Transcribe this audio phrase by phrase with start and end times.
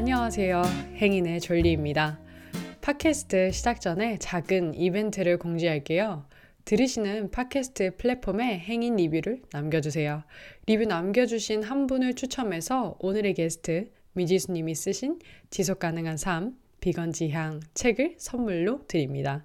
[0.00, 0.62] 안녕하세요.
[0.96, 2.18] 행인의 졸리입니다.
[2.80, 6.24] 팟캐스트 시작 전에 작은 이벤트를 공지할게요.
[6.64, 10.22] 들으시는 팟캐스트 플랫폼에 행인 리뷰를 남겨주세요.
[10.64, 15.18] 리뷰 남겨주신 한 분을 추첨해서 오늘의 게스트 미지수님이 쓰신
[15.50, 19.44] 지속 가능한 삶, 비건 지향 책을 선물로 드립니다.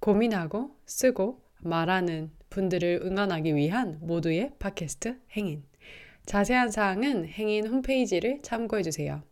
[0.00, 5.62] 고민하고 쓰고 말하는 분들을 응원하기 위한 모두의 팟캐스트 행인.
[6.24, 9.22] 자세한 사항은 행인 홈페이지를 참고해 주세요.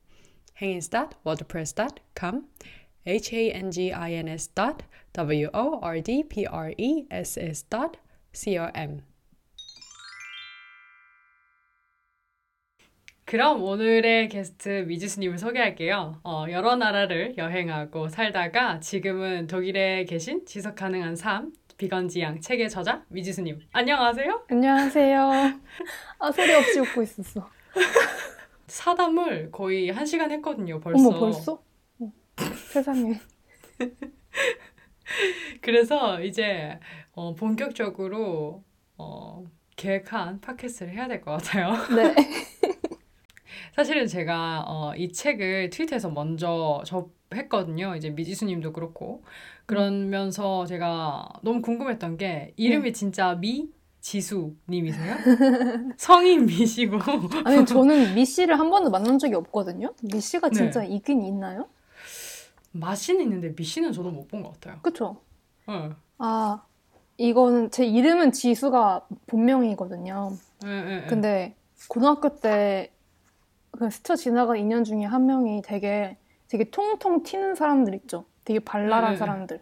[0.60, 2.48] 행인.wordpress.com
[3.06, 5.64] h-a-n-g-i-n-s dot w-o-r-d-p-r-e-s-s
[7.70, 7.98] dot
[8.32, 9.02] c-o-m
[13.24, 16.18] 그럼 오늘의 게스트 미지수님을 소개할게요.
[16.24, 23.04] 어, 여러 나라를 여행하고 살다가 지금은 독일에 계신 지속 가능한 삶 비건 지향 책의 저자
[23.08, 24.46] 미지수님 안녕하세요.
[24.50, 25.30] 안녕하세요.
[26.18, 27.48] 아 소리 없이 웃고 있었어.
[28.70, 30.80] 사담을 거의 한 시간 했거든요.
[30.80, 31.08] 벌써.
[31.08, 31.62] 어머 벌써?
[31.98, 32.12] 어,
[32.72, 33.20] 세상에.
[35.60, 36.78] 그래서 이제
[37.12, 38.64] 어, 본격적으로
[38.96, 39.44] 어,
[39.76, 41.72] 계획한 팟캐스트를 해야 될 것 같아요.
[41.94, 42.14] 네.
[43.74, 47.96] 사실은 제가 어, 이 책을 트위터에서 먼저 접했거든요.
[47.96, 49.24] 이제 미지수님도 그렇고
[49.66, 52.92] 그러면서 제가 너무 궁금했던 게 이름이 네.
[52.92, 53.68] 진짜 미
[54.00, 55.16] 지수님이세요?
[55.96, 56.98] 성인 미시고
[57.44, 59.92] 아니 저는 미 씨를 한 번도 만난 적이 없거든요.
[60.02, 61.66] 미 씨가 진짜 있긴 있나요?
[62.72, 64.78] 마시는 있는데 미 씨는 저도 못 본 것 같아요.
[64.82, 65.16] 그쵸?
[65.68, 65.90] 네.
[66.18, 66.62] 아
[67.18, 70.32] 이거는 제 이름은 지수가 본명이거든요.
[70.62, 71.06] 네, 네, 네.
[71.06, 71.54] 근데
[71.88, 72.92] 고등학교 때
[73.72, 76.16] 그 스쳐 지나간 인연 중에 한 명이 되게
[76.48, 78.24] 되게 통통 튀는 사람들 있죠.
[78.44, 79.16] 되게 발랄한 네.
[79.16, 79.60] 사람들.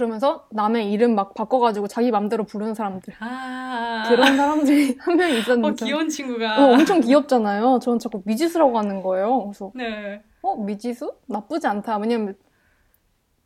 [0.00, 3.14] 그러면서 남의 이름 막 바꿔가지고 자기 맘대로 부르는 사람들.
[3.18, 5.68] 아 그런 사람들이 한 명 있었는데.
[5.68, 7.78] 어, 귀여운 친구가 어, 엄청 귀엽잖아요.
[7.80, 9.44] 저는 자꾸 미지수라고 하는 거예요.
[9.44, 10.22] 그래서 네.
[10.42, 11.14] 어 미지수?
[11.28, 11.96] 나쁘지 않다.
[11.96, 12.36] 왜냐면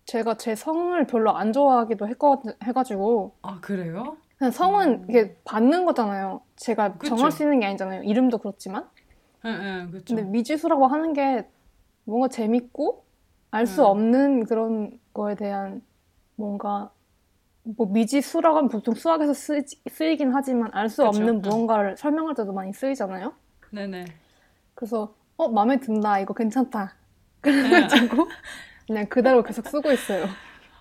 [0.06, 4.16] 제가 제 성을 별로 안 좋아하기도 했거, 해가지고 아 그래요?
[4.36, 5.06] 그냥 성은 음.
[5.08, 6.40] 이게 받는 거잖아요.
[6.56, 7.14] 제가 그쵸.
[7.14, 8.02] 정할 수 있는 게 아니잖아요.
[8.02, 8.88] 이름도 그렇지만.
[9.44, 10.16] 네, 네, 그렇죠.
[10.16, 11.46] 근데 미지수라고 하는 게
[12.02, 13.04] 뭔가 재밌고
[13.52, 13.86] 알수 음.
[13.86, 15.80] 없는 그런 거에 대한
[16.40, 16.92] 뭔가
[17.64, 21.06] 뭐 미지수라고 하면 보통 수학에서 쓰, 쓰이긴 하지만 알 수 그쵸.
[21.06, 21.42] 없는 응.
[21.42, 23.34] 무언가를 설명할 때도 많이 쓰이잖아요.
[23.70, 24.20] 네네.
[24.74, 26.94] 그래서 어 마음에 든다 이거 괜찮다
[27.42, 27.86] 네.
[28.10, 28.34] 그래가지고
[28.86, 30.36] 그냥 그대로 계속 쓰고 있어요.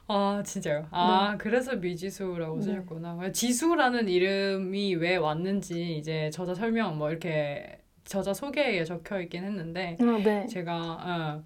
[0.08, 0.88] 아 진짜요?
[0.92, 2.62] 아 그래서 미지수라고 네.
[2.62, 3.32] 쓰셨구나.
[3.32, 10.20] 지수라는 이름이 왜 왔는지 이제 저자 설명 뭐 이렇게 저자 소개에 적혀 있긴 했는데 아,
[10.24, 10.48] 네.
[10.48, 11.44] 제가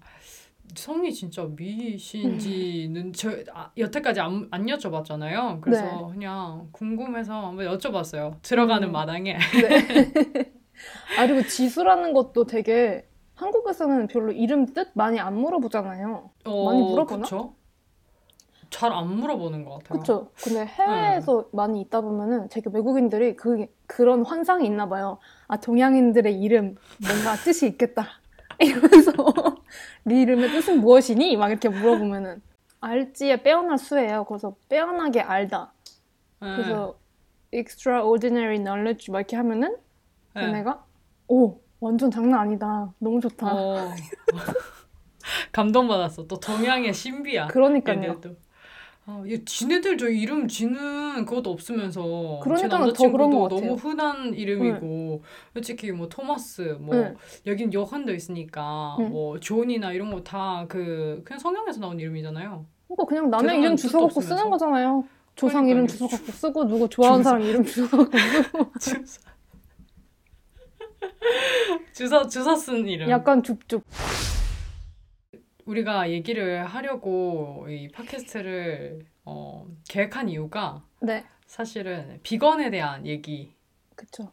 [0.74, 5.60] 성이 진짜 미신지는 저 아, 여태까지 안, 안 여쭤봤잖아요.
[5.60, 6.12] 그래서 네.
[6.12, 8.40] 그냥 궁금해서 한번 여쭤봤어요.
[8.42, 8.92] 들어가는 음.
[8.92, 9.36] 마당에.
[9.38, 10.52] 네.
[11.18, 16.30] 아 그리고 지수라는 것도 되게 한국에서는 별로 이름 뜻 많이 안 물어보잖아요.
[16.44, 17.24] 어, 많이 물어보나?
[18.70, 19.88] 잘 안 물어보는 것 같아요.
[20.02, 20.30] 그렇죠.
[20.42, 25.18] 근데 해외에서 많이 있다 보면은 되게 외국인들이 그 그런 환상이 있나 봐요.
[25.46, 28.08] 아 동양인들의 이름 뭔가 뜻이 있겠다
[28.58, 29.12] 이러면서
[30.04, 31.36] 네 이름의 뜻은 무엇이니?
[31.36, 32.42] 막 이렇게 물어보면은
[32.80, 34.24] 알지에 빼어날 수예요.
[34.24, 35.72] 그래서 빼어나게 알다.
[36.40, 36.56] 네.
[36.56, 36.98] 그래서
[37.52, 39.76] extraordinary knowledge 막 이렇게 하면은
[40.34, 40.42] 네.
[40.42, 40.84] 걔네가
[41.28, 42.92] 오 완전 장난 아니다.
[42.98, 43.54] 너무 좋다.
[43.54, 43.94] 어.
[45.52, 46.26] 감동받았어.
[46.26, 47.48] 또 동양의 신비야.
[47.48, 47.96] 그러니까요.
[48.02, 48.36] 얘네도.
[49.06, 53.60] 아, 얘 지네들 저 이름 지는 그것도 없으면서 제 그러니까는 더 그런 남자친구도 것 같아요.
[53.60, 55.22] 너무 흔한 이름이고
[55.52, 57.14] 솔직히 뭐 토마스 뭐 네.
[57.46, 59.10] 여긴 요한도 있으니까 응.
[59.10, 62.64] 뭐 존이나 이런 거 다 그 그냥 성형에서 나온 이름이잖아요.
[62.88, 64.20] 그러니까 그냥 남의 이름 주워 갖고.
[64.22, 65.04] 쓰는 거잖아요.
[65.36, 65.84] 조상 그러니까요.
[65.84, 67.30] 이름 주워 갖고 쓰고 누구 좋아하는 주워.
[67.30, 69.20] 사람 이름 주워 갖고 쓰고 주사
[71.92, 73.10] 주사 주사 쓴 이름.
[73.10, 73.82] 약간 줍줍.
[75.66, 83.54] 우리가 얘기를 하려고 이 팟캐스트를 어, 계획한 이유가 네, 사실은 비건에 대한 얘기,
[83.94, 84.30] 그쵸.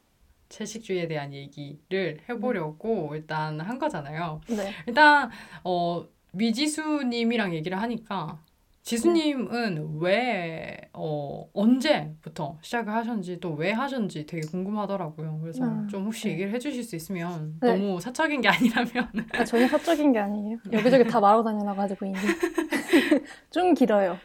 [0.49, 4.41] 채식주의에 대한 얘기를 해보려고 일단 한 거잖아요.
[4.49, 4.71] 네.
[4.85, 5.29] 일단
[5.63, 8.39] 어, 미지수님이랑 얘기를 하니까
[8.83, 15.39] 지수님은 왜 어, 언제부터 시작을 하셨는지 또 왜 하셨는지 되게 궁금하더라고요.
[15.41, 16.33] 그래서 음, 좀 혹시 네.
[16.33, 17.71] 얘기를 해주실 수 있으면 네.
[17.77, 20.57] 너무 사적인 게 아니라면 아, 전혀 사적인 게 아니에요.
[20.71, 22.15] 여기저기 다 말하고 다녀놔가지고 이미.
[23.51, 24.17] 좀 길어요.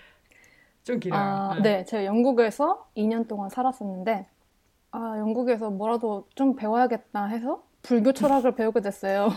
[0.85, 1.20] 좀 길어요.
[1.20, 1.85] 아, 네.
[1.85, 4.26] 제가 영국에서 2년 동안 살았었는데,
[4.93, 9.29] 아, 영국에서 뭐라도 좀 배워야겠다 해서 불교 철학을 배우게 됐어요.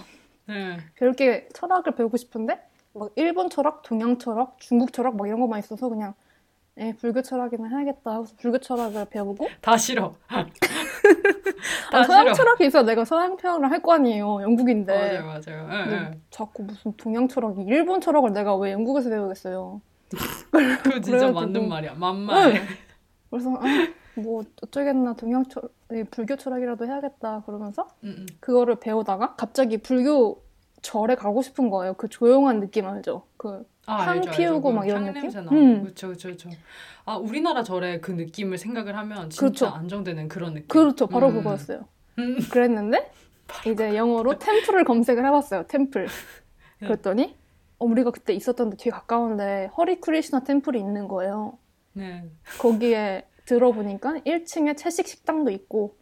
[0.48, 0.78] 네.
[0.96, 2.60] 배울 게 철학을 배우고 싶은데,
[3.00, 6.14] 막 일본 철학, 동양 철학, 중국 철학 막 이런 것만 있어서 그냥,
[6.78, 10.16] 에 불교 철학이나 해야겠다 하고서 불교 철학을 배우고, 다 싫어.
[10.30, 10.46] 아,
[11.92, 12.34] 다 서양 싫어.
[12.34, 14.42] 철학이 있어야 내가 서양 평을 할 거 아니에요.
[14.42, 15.22] 영국인데.
[15.22, 15.68] 맞아요, 맞아요.
[15.72, 16.22] 응, 응.
[16.30, 19.82] 자꾸 무슨 동양 철학이 일본 철학을 내가 왜 영국에서 배우겠어요.
[20.84, 21.94] 그거 진짜 맞는 말이야.
[21.96, 22.52] 만말.
[22.56, 22.62] 응.
[23.30, 23.64] 그래서 아,
[24.16, 25.64] 뭐 어쩌겠나 동양 철
[25.94, 27.88] 예, 불교 철학이라도 해야겠다 그러면서.
[28.40, 30.42] 그거를 배우다가 갑자기 불교
[30.82, 31.94] 절에 가고 싶은 거예요.
[31.94, 33.24] 그 조용한 느낌 알죠?
[33.38, 34.38] 그 아, 향 알죠, 알죠.
[34.38, 35.22] 피우고 그막 이런 향 느낌?
[35.24, 35.56] 냄새 나고.
[35.56, 35.84] 음.
[35.86, 36.50] 그쵸, 그쵸.
[37.06, 39.66] 아, 우리나라 절에 그 느낌을 생각을 하면 진짜 그렇죠.
[39.68, 40.68] 안정되는 그런 느낌.
[40.68, 41.08] 그렇죠.
[41.08, 41.36] 바로 음.
[41.36, 41.86] 그거였어요.
[42.20, 42.38] 음.
[42.52, 43.12] 그랬는데
[43.68, 45.64] 이제 영어로 템플을 검색을 해봤어요.
[45.68, 46.08] 템플.
[46.82, 46.88] 네.
[46.88, 47.36] 그랬더니
[47.80, 51.58] 어, 우리가 그때 있었던 데 되게 가까운데 허리 크리시나 템플이 있는 거예요.
[51.94, 52.30] 네.
[52.60, 55.96] 거기에 들어보니까 1층에 채식 식당도 있고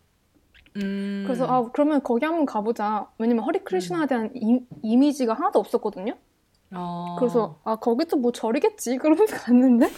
[0.84, 1.24] 음.
[1.26, 3.10] 그래서 아 그러면 거기 한번 가보자.
[3.18, 6.14] 왜냐면 허리 크리시나에 대한 이, 이미지가 하나도 없었거든요.
[6.74, 7.16] 어.
[7.20, 9.90] 그래서 아 거기도 뭐 절이겠지 그러면서 갔는데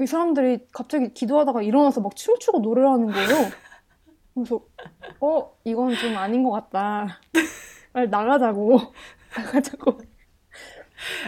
[0.00, 3.50] 이 사람들이 갑자기 기도하다가 일어나서 막 춤추고 노래를 하는 거예요.
[4.34, 4.60] 그래서
[5.20, 7.20] 어 이건 좀 아닌 것 같다.
[7.92, 8.78] 빨리 나가자고
[9.36, 9.98] 나가자고.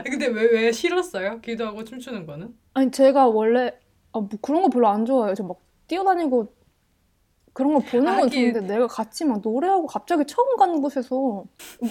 [0.04, 1.40] 근데 왜, 왜 싫었어요?
[1.40, 2.54] 기도하고 춤추는 거는?
[2.74, 3.68] 아니 제가 원래
[4.12, 5.34] 아, 뭐 그런 거 별로 안 좋아해요.
[5.34, 6.52] 저 막 뛰어다니고
[7.60, 11.44] 그런 거 보는 건 하긴- 좋은데 내가 같이 막 노래하고 갑자기 처음 가는 곳에서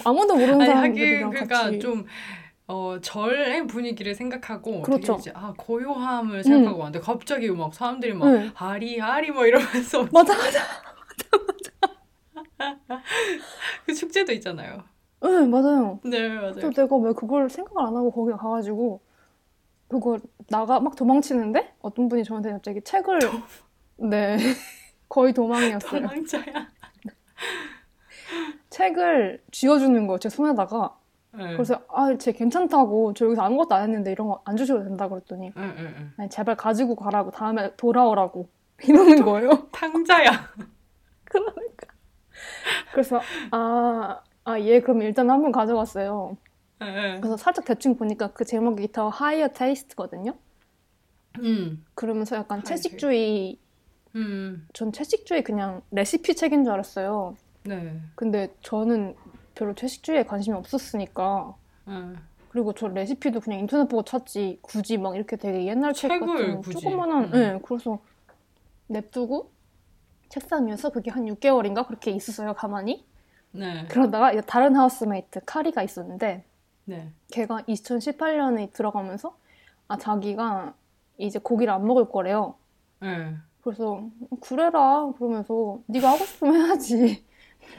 [0.04, 2.04] 아무도 모르는 아니, 사람들이랑 하긴, 그러니까 같이 좀,
[2.66, 5.12] 어, 절의 분위기를 생각하고 그렇죠.
[5.12, 8.50] 되게 이제, 아, 고요함을 생각하고 왔는데 갑자기 막 사람들이 막, 응.
[8.54, 10.60] 하리, 하리 뭐 이러면서 맞아 맞아.
[13.86, 14.82] 그 축제도 있잖아요.
[15.22, 16.00] 네 맞아요.
[16.02, 16.54] 네, 맞아요.
[16.60, 19.00] 또 내가 왜 그걸 생각을 안 하고 거기 가가지고
[19.88, 23.18] 그걸 나가 막 도망치는데 어떤 분이 저한테 갑자기 책을
[23.98, 24.38] 네
[25.10, 26.00] 거의 도망이었어요.
[26.00, 26.44] 도망자야.
[28.70, 30.96] 책을 쥐어주는 거예요 제 손에다가
[31.32, 31.52] 네.
[31.52, 36.12] 그래서 아쟤 괜찮다고 저 여기서 아무것도 안 했는데 이런 거 안 주셔도 된다 그랬더니 응.
[36.16, 38.48] 아니 제발 가지고 가라고 다음에 돌아오라고
[38.86, 39.50] 이러는 거예요.
[39.72, 40.30] 탕자야.
[41.24, 41.86] 그러니까
[42.92, 43.20] 그래서
[43.50, 45.52] 아아얘 그럼 일단 한번
[46.82, 47.18] 응.
[47.20, 50.34] 그래서 살짝 대충 보니까 그 제목이 The Higher Taste거든요.
[51.38, 53.58] 음, 그러면서 약간 채식주의
[54.16, 57.36] 음, 전 채식주의 그냥 레시피 책인 줄 알았어요.
[57.64, 58.00] 네.
[58.14, 59.14] 근데 저는
[59.54, 61.54] 별로 채식주의에 관심이 없었으니까
[61.88, 62.16] 응.
[62.48, 66.80] 그리고 저 레시피도 그냥 인터넷 보고 찾지 굳이 막 이렇게 되게 옛날 책 같은 굳이.
[66.80, 67.30] 조그만한 음.
[67.30, 68.00] 네, 그래서
[68.88, 69.50] 냅두고
[70.28, 73.04] 책상 위에서 그게 한 6개월인가 그렇게 있었어요 가만히
[73.52, 73.86] 네.
[73.88, 76.44] 그러다가 이제 다른 하우스메이트 카리가 있었는데
[76.86, 77.12] 네.
[77.30, 79.36] 걔가 2018년에 들어가면서
[79.86, 80.74] 아 자기가
[81.18, 82.54] 이제 고기를 안 먹을 거래요
[83.00, 83.36] 네.
[83.62, 84.08] 그래서
[84.40, 87.24] 그래라 그러면서 네가 하고 싶으면 해야지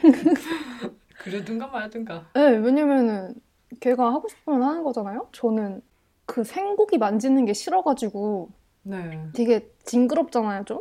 [1.19, 2.27] 그러든가 말든가.
[2.33, 3.33] 네, 왜냐면은
[3.79, 5.27] 걔가 하고 싶으면 하는 거잖아요.
[5.31, 5.81] 저는
[6.25, 8.49] 그 생고기 만지는 게 싫어가지고
[8.83, 9.27] 네.
[9.33, 10.79] 되게 징그럽잖아요, 좀.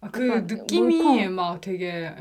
[0.00, 1.32] 아, 그 느낌이 물컹.
[1.32, 2.12] 막 되게 예.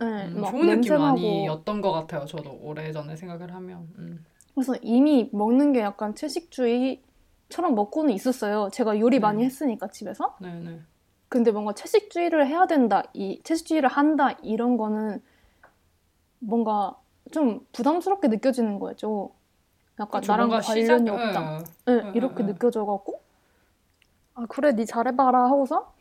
[0.00, 0.92] 네, 음, 막 좋은 느낌.
[1.00, 2.24] 아니었던 것 같아요.
[2.26, 3.88] 저도 오래전에 생각을 하면.
[3.98, 4.24] 음.
[4.54, 8.68] 그래서 이미 먹는 게 약간 채식주의처럼 먹고는 있었어요.
[8.72, 9.46] 제가 요리 많이 음.
[9.46, 10.36] 했으니까 집에서.
[10.40, 10.80] 네, 네.
[11.28, 15.22] 근데 뭔가 채식주의를 해야 된다, 이 채식주의를 한다 이런 거는
[16.38, 16.96] 뭔가
[17.32, 19.32] 좀 부담스럽게 느껴지는 거죠.
[20.00, 21.58] 약간 그쵸, 나랑 관련이 시작- 없다.
[21.88, 21.92] 예.
[21.92, 22.44] 네, 응, 이렇게.
[22.44, 23.20] 느껴져갖고
[24.34, 25.92] 아 그래 니 잘해봐라 하고서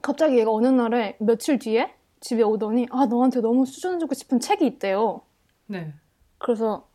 [0.00, 5.20] 갑자기 얘가 어느 날에 며칠 뒤에 집에 오더니 아 너한테 너무 추천해주고 싶은 책이 있대요
[5.66, 5.92] 네.
[6.38, 6.88] 그래서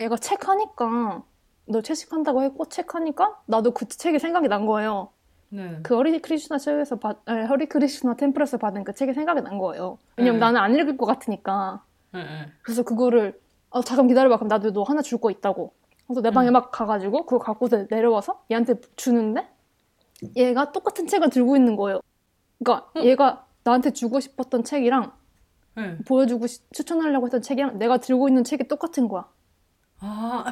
[0.00, 1.22] 얘가 책 하니까
[1.66, 5.10] 너 채식한다고 했고 책 하니까 나도 그 책이 생각이 난 거예요
[5.54, 5.78] 네.
[5.82, 9.98] 그 허리 크리슈나 책에서 받 아니, 허리 크리슈나 템플에서 받은 그 책이 생각이 난 거예요
[10.16, 10.46] 왜냐면 네.
[10.46, 11.82] 나는 안 읽을 것 같으니까
[12.14, 12.46] 예, 예.
[12.62, 13.38] 그래서 그거를
[13.70, 14.36] 어, 잠깐 기다려봐.
[14.36, 15.72] 그럼 나도 너 하나 줄 거 있다고.
[16.06, 16.52] 그래서 내 방에 음.
[16.52, 19.48] 막 가가지고 그거 갖고 내려와서 얘한테 주는데
[20.36, 22.00] 얘가 똑같은 책을 들고 있는 거예요.
[22.62, 23.02] 그러니까 어?
[23.02, 25.12] 얘가 나한테 주고 싶었던 책이랑
[25.78, 25.96] 예.
[26.06, 29.26] 보여주고 싶- 추천하려고 했던 책이랑 내가 들고 있는 책이 똑같은 거야.
[30.00, 30.44] 아,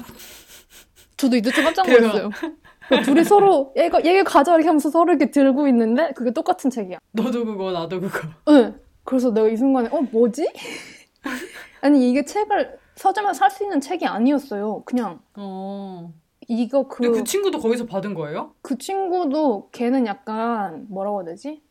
[1.19, 1.87] 저도 이때 좀 깜짝.
[1.87, 2.31] 놀랐어요.
[2.91, 6.99] 그러니까 둘이 서로 얘가 얘가 가져 이렇게 하면서 서로 이렇게 들고 있는데 그게 똑같은 책이야.
[7.13, 8.29] 너도 그거, 나도 그거.
[8.49, 8.81] 응.
[9.05, 10.53] 그래서 내가 이 순간에 어 뭐지?
[11.81, 14.83] 아니 이게 책을 서점에서 살 수 있는 책이 아니었어요.
[14.85, 16.13] 그냥 어.
[16.49, 18.55] 이거 그 근데 그 친구도 거기서 받은 거예요?
[18.61, 21.63] 그 친구도 걔는 약간 뭐라고 해야 되지?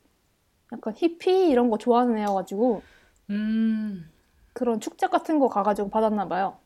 [0.71, 2.81] 약간 히피 이런 거 좋아하는 애여가지고
[3.31, 4.09] 음.
[4.53, 6.57] 그런 축제 같은 거 가가지고 받았나 봐요.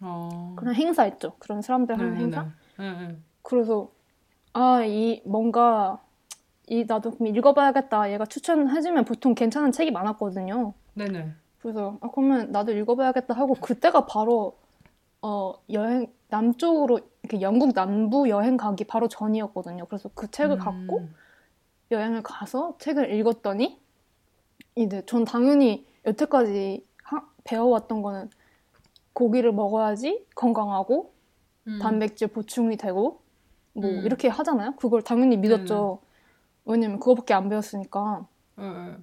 [0.00, 0.54] 어.
[0.56, 1.34] 그런 행사 있죠.
[1.38, 2.42] 그런 사람들 하는 네, 행사.
[2.78, 2.84] 네.
[2.84, 3.16] 예, 예.
[3.42, 3.90] 그래서
[4.58, 6.02] 아 이 뭔가
[6.66, 8.12] 이 나도 그럼 읽어봐야겠다.
[8.12, 10.74] 얘가 추천해주면 보통 괜찮은 책이 많았거든요.
[10.94, 11.32] 네네.
[11.60, 14.58] 그래서 아 그러면 나도 읽어봐야겠다 하고 그때가 바로
[15.22, 19.86] 어 여행 남쪽으로 이렇게 영국 남부 여행 가기 바로 전이었거든요.
[19.86, 21.14] 그래서 그 책을 갖고 음.
[21.90, 23.80] 여행을 가서 책을 읽었더니
[24.76, 28.30] 이제 전 당연히 여태까지 하- 배워왔던 거는
[29.14, 31.12] 고기를 먹어야지 건강하고
[31.66, 31.78] 음.
[31.80, 33.20] 단백질 보충이 되고
[33.80, 34.04] 뭐 음.
[34.04, 34.74] 이렇게 하잖아요.
[34.76, 36.00] 그걸 당연히 믿었죠.
[36.64, 38.26] 왜냐면 그거밖에 안 배웠으니까.
[38.60, 38.96] 예, 예.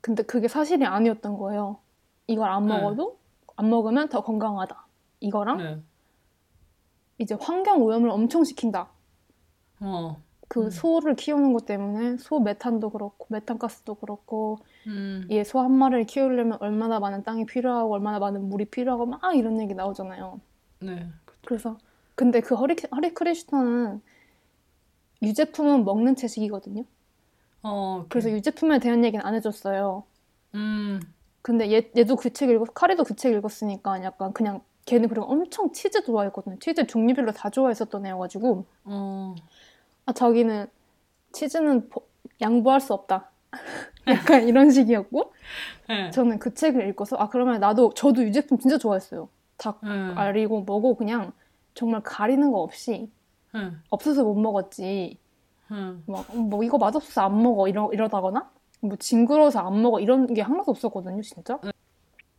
[0.00, 1.78] 근데 그게 사실이 아니었던 거예요.
[2.26, 2.74] 이걸 안 네.
[2.74, 3.18] 먹어도
[3.56, 4.86] 안 먹으면 더 건강하다.
[5.20, 5.82] 이거랑 네.
[7.18, 8.88] 이제 환경 오염을 엄청 시킨다.
[9.80, 10.16] 어.
[10.48, 10.70] 그 음.
[10.70, 15.26] 소를 키우는 것 때문에 소 메탄도 그렇고 메탄가스도 그렇고 음.
[15.30, 19.72] 얘소 한 마리를 키우려면 얼마나 많은 땅이 필요하고 얼마나 많은 물이 필요하고 막 이런 얘기
[19.74, 20.40] 나오잖아요.
[20.80, 21.08] 네.
[21.46, 21.78] 그래서
[22.14, 24.02] 근데 그 허리 허리 크리스타는
[25.22, 26.84] 유제품은 먹는 채식이거든요.
[27.62, 28.06] 어.
[28.08, 28.30] 그래서.
[28.30, 30.02] 유제품에 대한 얘기는 안 해줬어요.
[30.54, 31.00] 음.
[31.42, 35.72] 근데 얘, 얘도 그 책 읽었, 카리도 그 책 읽었으니까 약간 그냥 걔는 그리고 엄청
[35.72, 36.58] 치즈 좋아했거든요.
[36.58, 39.34] 치즈 종류별로 다 좋아했었던 애여가지고 어.
[40.06, 40.66] 아 자기는
[41.32, 42.04] 치즈는 보-
[42.40, 43.30] 양보할 수 없다.
[44.08, 45.32] 약간 이런 식이었고
[45.90, 46.10] 예.
[46.10, 49.28] 저는 그 책을 읽어서 아 그러면 나도 저도 유제품 진짜 좋아했어요.
[49.56, 49.88] 닭 예.
[50.16, 51.32] 알이고 뭐고 그냥
[51.74, 53.10] 정말 가리는 거 없이
[53.56, 53.72] 예.
[53.90, 55.18] 없어서 못 먹었지.
[55.70, 55.74] 예.
[56.06, 61.22] 막뭐 이거 맛없어서 안 먹어 이러 이러다거나 뭐 징그러워서 안 먹어 이런 게 하나도 없었거든요
[61.22, 61.58] 진짜.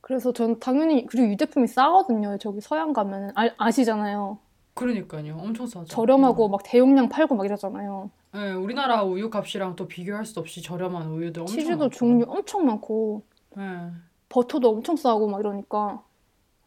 [0.01, 2.37] 그래서 전 당연히 그리고 유제품이 싸거든요.
[2.37, 4.37] 저기 서양 가면 아, 아시잖아요.
[4.73, 5.37] 그러니까요.
[5.37, 5.85] 엄청 싸죠.
[5.85, 8.09] 저렴하고 막 대용량 팔고 막 이러잖아요.
[8.35, 11.89] 예, 우리나라 우유 값이랑 또 비교할 수 없이 저렴한 우유들 엄청 치즈도.
[11.89, 13.21] 종류 엄청 많고
[13.57, 13.91] 예.
[14.29, 16.03] 버터도 엄청 싸고 막 이러니까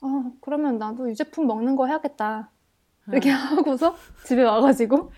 [0.01, 2.51] 아 그러면 나도 유제품 먹는 거 해야겠다
[3.09, 5.13] 이렇게 하고서 집에 와가지고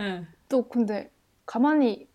[0.00, 0.26] 예.
[0.48, 1.10] 또 근데
[1.46, 2.08] 가만히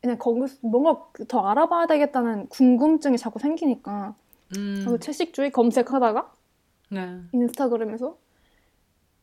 [0.00, 4.14] 그냥 거기서 뭔가 더 알아봐야 되겠다는 궁금증이 자꾸 생기니까
[4.56, 4.84] 음.
[4.86, 6.32] 그 채식주의 검색하다가
[6.90, 7.20] 네.
[7.32, 8.16] 인스타그램에서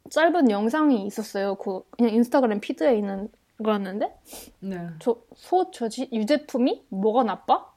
[0.09, 1.55] 짧은 영상이 있었어요.
[1.55, 3.29] 그 그냥 인스타그램 피드에 있는
[3.63, 4.17] 거였는데
[4.61, 4.87] 네.
[4.99, 7.69] 저소 저지 유제품이 뭐가 나빠?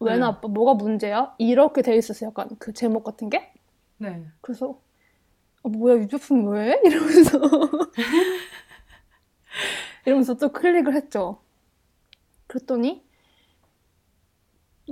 [0.00, 0.18] 왜 네.
[0.18, 0.48] 나빠?
[0.48, 1.34] 뭐가 문제야?
[1.38, 2.30] 이렇게 돼 있었어요.
[2.30, 3.52] 약간 그 제목 같은 게.
[3.98, 4.26] 네.
[4.40, 4.80] 그래서
[5.62, 6.80] 어, 뭐야 유제품 왜?
[6.84, 7.38] 이러면서
[10.04, 11.40] 이러면서 또 클릭을 했죠.
[12.46, 13.04] 그랬더니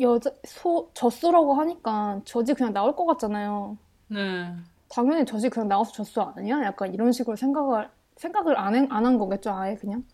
[0.01, 3.77] 여자 소 젖소라고 하니까 젖이 그냥 나올 것 같잖아요.
[4.09, 4.55] 네.
[4.89, 6.63] 당연히 젖이 그냥 나와서 젖소 아니야?
[6.65, 10.05] 약간 이런 식으로 생각을 생각을 안한 거겠죠, 아예 그냥.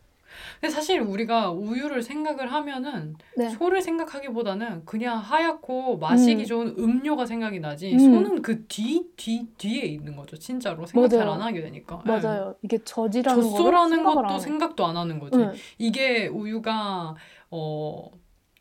[0.60, 3.48] 근데 사실 우리가 우유를 생각을 하면은 네.
[3.50, 6.46] 소를 생각하기보다는 그냥 하얗고 마시기 음.
[6.46, 7.98] 좋은 음료가 생각이 나지 음.
[7.98, 10.36] 소는 그 뒤, 뒤, 뒤에 있는 거죠.
[10.36, 11.28] 진짜로 생각 잘.
[11.28, 12.02] 안 하게 되니까.
[12.06, 12.10] 예.
[12.10, 12.54] 맞아요.
[12.62, 14.38] 이게 젖이라는 젖소라는 것도.
[14.38, 15.38] 생각도 안 하는 거지.
[15.38, 15.52] 응.
[15.78, 17.14] 이게 우유가
[17.50, 18.10] 어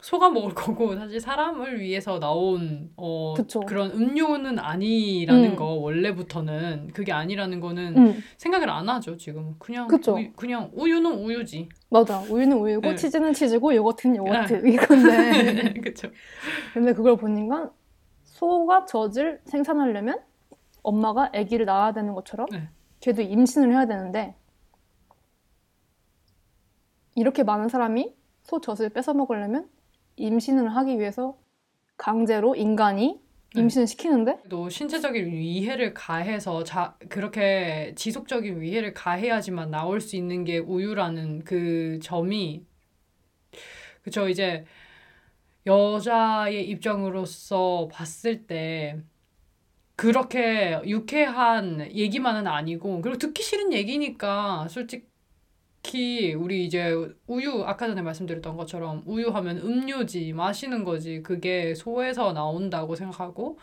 [0.05, 3.61] 소가 먹을 거고 사실 사람을 위해서 나온 어 그쵸.
[3.61, 5.55] 그런 음료는 아니라는 음.
[5.55, 9.87] 거 원래부터는 그게 아니라는 거는 응, 생각을 안 하죠 지금 그냥.
[9.89, 12.19] 우유, 그냥 우유는 우유지 맞아.
[12.19, 12.95] 우유는 우유고 네.
[12.95, 15.73] 치즈는 치즈고 요거트는 요거트 이건데.
[15.81, 16.11] 그쵸
[16.75, 17.71] 근데 그걸 보니까
[18.25, 20.19] 소가 젖을 생산하려면
[20.83, 22.69] 엄마가 아기를 낳아야 되는 것처럼 네.
[22.99, 24.35] 걔도 임신을 해야 되는데
[27.15, 29.67] 이렇게 많은 사람이 소 젖을 뺏어 먹으려면
[30.17, 31.37] 임신을 하기 위해서
[31.97, 33.19] 강제로 인간이
[33.53, 33.61] 네.
[33.61, 40.57] 임신을 시키는데 또 신체적인 위해를 가해서 자 그렇게 지속적인 위해를 가해야지만 나올 수 있는 게
[40.57, 42.65] 우유라는 그 점이
[44.03, 44.65] 그쵸 이제
[45.65, 48.99] 여자의 입장으로서 봤을 때
[49.95, 55.07] 그렇게 유쾌한 얘기만은 아니고 그리고 듣기 싫은 얘기니까 솔직히
[56.37, 56.93] 우리 이제
[57.27, 63.59] 우유 아까 전에 말씀드렸던 것처럼 우유 하면 음료지 마시는 거지 그게 소에서 나온다고 생각하고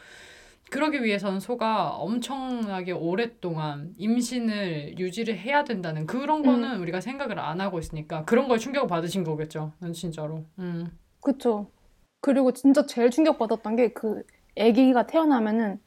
[0.71, 7.79] 그러기 위해서는 소가 엄청나게 오랫동안 임신을 유지를 해야 된다는 그런 거는 우리가 생각을 안 하고
[7.79, 9.73] 있으니까 그런 걸 충격을 받으신 거겠죠.
[9.81, 10.45] 난 진짜로.
[10.59, 10.97] 음.
[11.21, 11.67] 그쵸.
[12.21, 14.23] 그리고 진짜 제일 충격받았던 게 그
[14.59, 15.81] 아기가 태어나면은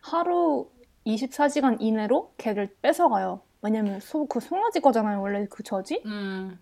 [0.00, 0.70] 하루
[1.06, 3.40] 24시간 이내로 걔를 뺏어가요.
[3.62, 5.20] 왜냐면 소, 그 송아지 거잖아요.
[5.20, 6.02] 원래 그 젖이.
[6.06, 6.58] 음.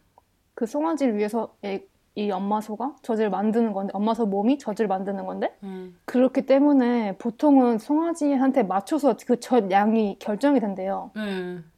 [0.55, 1.85] 그 송아지를 위해서 애-
[2.15, 5.99] 이 엄마 소가 젖을 만드는 건데, 엄마 소 몸이 젖을 만드는 건데, 음.
[6.07, 11.11] 그렇기 때문에 보통은 송아지한테 맞춰서 그 젖 양이 결정이 된대요.
[11.17, 11.71] 음.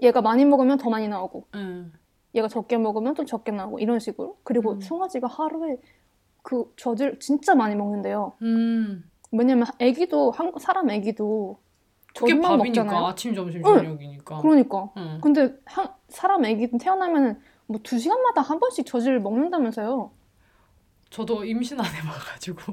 [0.00, 1.92] 얘가 많이 먹으면 더 많이 나오고, 음.
[2.36, 4.36] 얘가 적게 먹으면 좀 적게 나오고, 이런 식으로.
[4.44, 4.80] 그리고 음.
[4.80, 5.78] 송아지가 하루에
[6.42, 8.34] 그 젖을 진짜 많이 먹는데요.
[8.42, 9.02] 음.
[9.32, 11.58] 왜냐면 애기도 한 사람 애기도
[12.18, 13.06] 그게 밥이니까 먹잖아요.
[13.06, 13.74] 아침 점심 응.
[13.76, 14.40] 저녁이니까.
[14.40, 14.90] 그러니까.
[14.96, 15.18] 응.
[15.22, 20.10] 근데 한, 사람 애기 태어나면은 뭐 두 시간마다 한 번씩 젖을 먹는다면서요.
[21.10, 22.72] 저도 임신 안 해봐가지고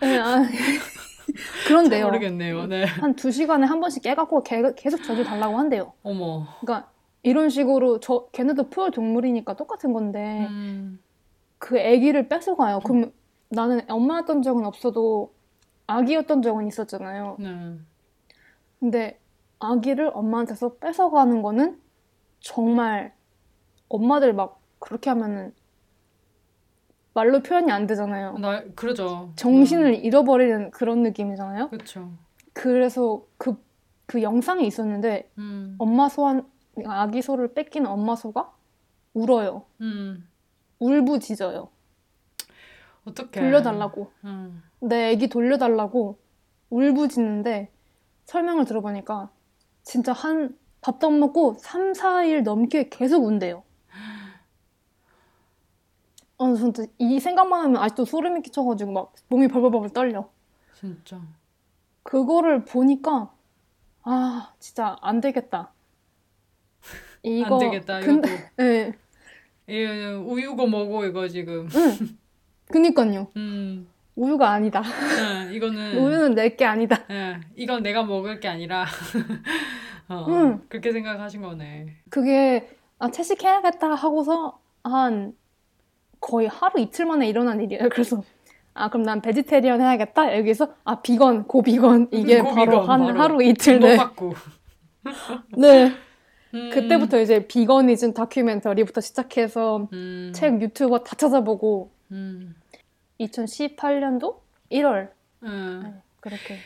[0.00, 2.06] 네, 아, 잘 그런데요.
[2.06, 2.66] 모르겠네요.
[2.66, 2.84] 네.
[2.84, 5.92] 한 두 시간에 한 번씩 깨갖고 개- 계속 젖을 달라고 한대요.
[6.02, 6.46] 어머.
[6.60, 6.90] 그러니까
[7.22, 11.00] 이런 식으로 저 걔네도 푸어 동물이니까 똑같은 건데 음.
[11.58, 12.80] 그 애기를 뺏어가요.
[12.80, 13.12] 그럼
[13.48, 15.32] 나는 엄마였던 적은 없어도
[15.86, 17.36] 아기였던 적은 있었잖아요.
[17.38, 17.78] 네.
[18.82, 19.16] 근데
[19.60, 21.80] 아기를 엄마한테서 뺏어가는 거는
[22.40, 23.14] 정말
[23.88, 25.54] 엄마들 막 그렇게 하면은
[27.14, 28.38] 말로 표현이 안 되잖아요.
[28.38, 29.30] 나 그러죠.
[29.36, 31.68] 정신을 잃어버리는 그런 느낌이잖아요.
[31.68, 32.10] 그렇죠.
[32.52, 33.54] 그래서 그,
[34.06, 35.76] 그 영상이 있었는데 음.
[35.78, 36.44] 엄마 소한
[36.84, 38.52] 아기 소를 뺏긴 엄마 소가
[39.14, 39.62] 울어요.
[39.80, 40.26] 음.
[40.80, 41.68] 울부짖어요.
[43.04, 44.10] 어떻게 돌려달라고.
[44.24, 44.60] 음.
[44.80, 46.18] 내 애기 돌려달라고
[46.70, 47.70] 울부짖는데
[48.24, 49.30] 설명을 들어보니까
[49.82, 53.62] 진짜 한 밥도 안 먹고 3, 4일 넘게 계속 운대요.
[56.38, 60.28] 아, 진짜 이 생각만 하면 아직도 소름이 끼쳐가지고 막 몸이 벌벌벌 떨려.
[60.74, 61.20] 진짜.
[62.02, 63.32] 그거를 보니까
[64.02, 65.72] 아 진짜 안 되겠다.
[67.22, 68.00] 이거 안 되겠다.
[68.00, 68.92] 근데 예,
[69.68, 71.68] 이 우유고 뭐고 이거 지금.
[71.72, 72.18] 응.
[72.66, 73.28] 그니까요.
[73.36, 73.88] 음.
[74.14, 74.82] 우유가 아니다.
[74.82, 76.98] 네, 이거는 우유는 내 게 아니다.
[77.10, 78.84] 예, 이건 내가 먹을 게 아니라
[80.08, 80.60] 어, 응.
[80.68, 81.86] 그렇게 생각하신 거네.
[82.10, 85.32] 그게 아 채식해야겠다 하고서 한
[86.20, 87.88] 거의 하루 이틀 만에 일어난 일이에요.
[87.90, 88.22] 그래서
[88.74, 90.36] 아 그럼 난 베지테리언 해야겠다.
[90.38, 93.20] 여기서 아 비건 고 비건 이게 고 바로 비건, 한 바로.
[93.20, 93.80] 하루 이틀.
[93.96, 94.34] 받고.
[95.56, 95.92] 네.
[96.54, 96.70] 음.
[96.70, 100.32] 그때부터 이제 비건이즘 다큐멘터리부터 시작해서 음.
[100.34, 102.54] 책 유튜버 다 찾아보고 음.
[103.26, 105.10] 2018년도 1월
[105.44, 105.82] 음.
[105.84, 106.56] 네, 그렇게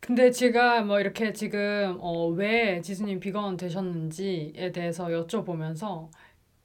[0.00, 6.08] 근데 제가 뭐 이렇게 지금 어, 왜 지수님 비건 되셨는지에 대해서 여쭤보면서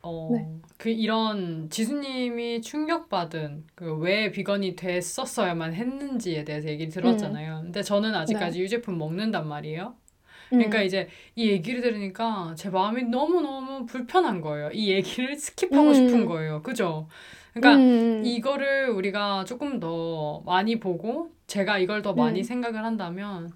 [0.02, 0.48] 어, 네.
[0.78, 7.62] 그 이런 지수님이 충격받은 그 왜 비건이 됐었어야만 했는지에 대해서 얘기를 들었잖아요.
[7.64, 9.96] 근데 저는 아직까지 유제품 먹는단 말이에요.
[10.50, 10.86] 그러니까 음.
[10.86, 14.72] 이제 이 얘기를 들으니까 제 마음이 너무너무 불편한 거예요.
[14.72, 15.94] 이 얘기를 skip하고 음.
[15.94, 16.64] 싶은 거예요.
[16.64, 17.08] 그죠?
[17.60, 18.24] 그러니까 음.
[18.26, 22.44] 이거를 우리가 조금 더 많이 보고 제가 이걸 더 많이 음.
[22.44, 23.52] 생각을 한다면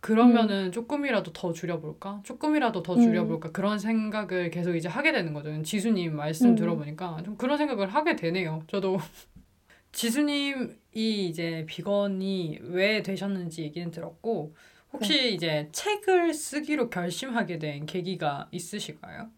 [0.00, 2.20] 그러면은 조금이라도 더 줄여볼까?
[2.22, 3.50] 조금이라도 더 줄여볼까?
[3.50, 5.62] 그런 생각을 계속 이제 하게 되는 거죠.
[5.62, 6.54] 지수님 말씀 음.
[6.54, 8.62] 들어보니까 좀 그런 생각을 하게 되네요.
[8.68, 8.98] 저도
[9.92, 14.54] 지수님이 이제 비건이 왜 되셨는지 얘기는 들었고
[14.92, 19.28] 혹시 이제 책을 쓰기로 결심하게 된 계기가 있으실까요?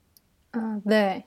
[0.53, 1.27] 아, 네.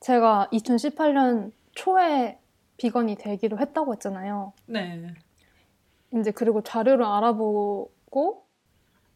[0.00, 2.38] 제가 2018년 초에
[2.78, 4.52] 비건이 되기로 했다고 했잖아요.
[4.66, 5.14] 네.
[6.14, 7.92] 이제 그리고 자료를 알아보고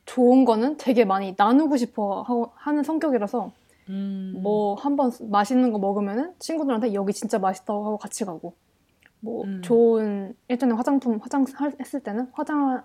[0.07, 3.51] 좋은 거는 되게 많이 나누고 싶어 하고- 하는 성격이라서
[3.89, 4.41] 음.
[4.43, 8.55] 뭐 한번 맛있는 거 먹으면은 친구들한테 여기 진짜 맛있다고 하고 같이 가고
[9.21, 9.61] 뭐 음.
[9.63, 12.83] 좋은 일전에 화장품 화장 할- 했을 때는 화장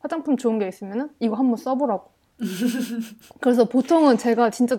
[0.00, 2.10] 화장품 좋은 게 있으면은 이거 한번 써보라고.
[3.40, 4.78] 그래서 보통은 제가 진짜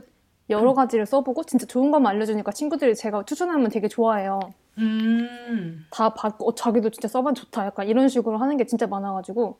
[0.50, 4.40] 여러 가지를 써보고 진짜 좋은 것만 알려주니까 친구들이 제가 추천하면 되게 좋아해요.
[4.78, 5.86] 음.
[5.90, 9.58] 다 받고 어, 자기도 진짜 써봐 좋다 약간 이런 식으로 하는 게 진짜 많아가지고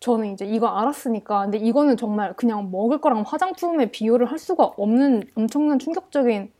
[0.00, 5.22] 저는 이제 이거 알았으니까 근데 이거는 정말 그냥 먹을 거랑 화장품에 비교를 할 수가 없는
[5.34, 6.50] 엄청난 충격적인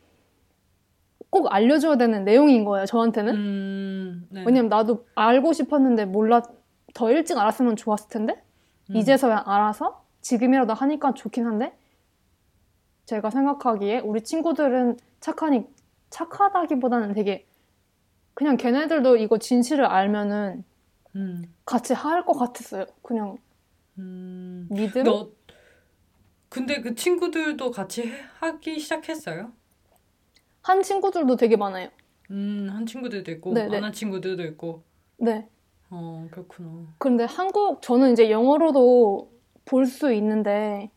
[1.29, 4.27] 꼭 알려줘야 되는 내용인 거예요 저한테는 음.
[4.29, 4.43] 네.
[4.45, 6.43] 왜냐면 나도 알고 싶었는데 몰라
[6.93, 8.41] 더 일찍 알았으면 좋았을 텐데
[8.89, 8.95] 음.
[8.95, 11.73] 이제서야 알아서 지금이라도 하니까 좋긴 한데
[13.11, 15.65] 제가 생각하기에 우리 친구들은 착하니
[16.11, 17.45] 착하다기보다는 되게
[18.33, 20.63] 그냥 걔네들도 이거 진실을 알면은
[21.17, 21.53] 음.
[21.65, 22.85] 같이 할 것 같았어요.
[23.01, 23.35] 그냥
[23.97, 24.65] 음.
[24.71, 25.03] 믿음?
[25.03, 25.29] 너
[26.47, 29.51] 근데 그 친구들도 같이 해- 하기 시작했어요?
[30.61, 31.89] 한 친구들도 되게 많아요.
[32.29, 33.75] 음, 한 친구들도 있고 네네.
[33.77, 34.83] 안 한 친구들도 있고.
[35.17, 35.49] 네.
[35.89, 36.87] 어, 그렇구나.
[36.97, 39.29] 근데 한국 저는 이제 영어로도
[39.65, 40.89] 볼 수 있는데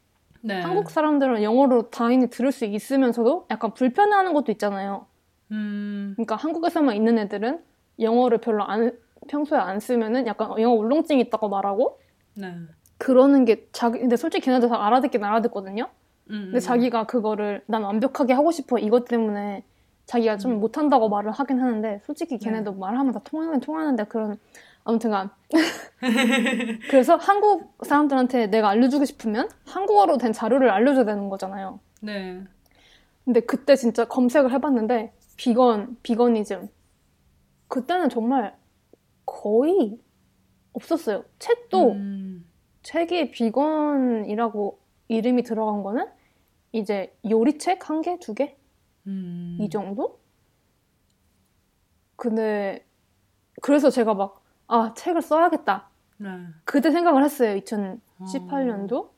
[0.45, 0.61] 네.
[0.61, 5.07] 한국 사람들은 영어로 당연히 들을 수 있으면서도 약간 불편해하는 것도 있잖아요.
[5.53, 6.13] 음.
[6.17, 7.61] 그러니까 한국에서만 있는 애들은
[7.99, 8.93] 영어를 별로 안
[9.27, 11.99] 평소에 안 쓰면은 약간 영어 울렁증이 있다고 말하고
[12.35, 12.55] 네.
[12.99, 15.89] 그러는 게 자기 근데 솔직히 걔네들 다 알아듣긴 알아듣거든요.
[16.29, 16.43] 음.
[16.45, 19.65] 근데 자기가 그거를 난 완벽하게 하고 싶어 이것 때문에
[20.05, 20.61] 자기가 좀 음.
[20.61, 22.51] 못한다고 말을 하긴 하는데 솔직히 네.
[22.51, 24.39] 걔네도 말하면 다 통하는 통하는데 그런
[24.85, 25.31] 아무튼간
[26.91, 31.81] 그래서 한국 사람들한테 내가 알려주고 싶으면 한국어로 된 자료를 알려줘야 되는 거잖아요.
[32.01, 32.45] 네.
[33.25, 36.69] 근데 그때 진짜 검색을 해봤는데 비건, 비건이즘
[37.69, 38.57] 그때는 정말
[39.25, 39.99] 거의
[40.75, 41.25] 없었어요.
[41.39, 42.47] 책도 음.
[42.83, 46.07] 책이 비건이라고 이름이 들어간 거는
[46.73, 48.57] 이제 요리책 한 개, 두 개?
[49.07, 49.57] 음.
[49.61, 50.21] 이 정도?
[52.17, 52.85] 근데
[53.63, 55.89] 그래서 제가 막 아, 책을 써야겠다.
[56.19, 56.29] 네.
[56.65, 57.59] 그때 생각을 했어요.
[57.61, 59.09] 2018년도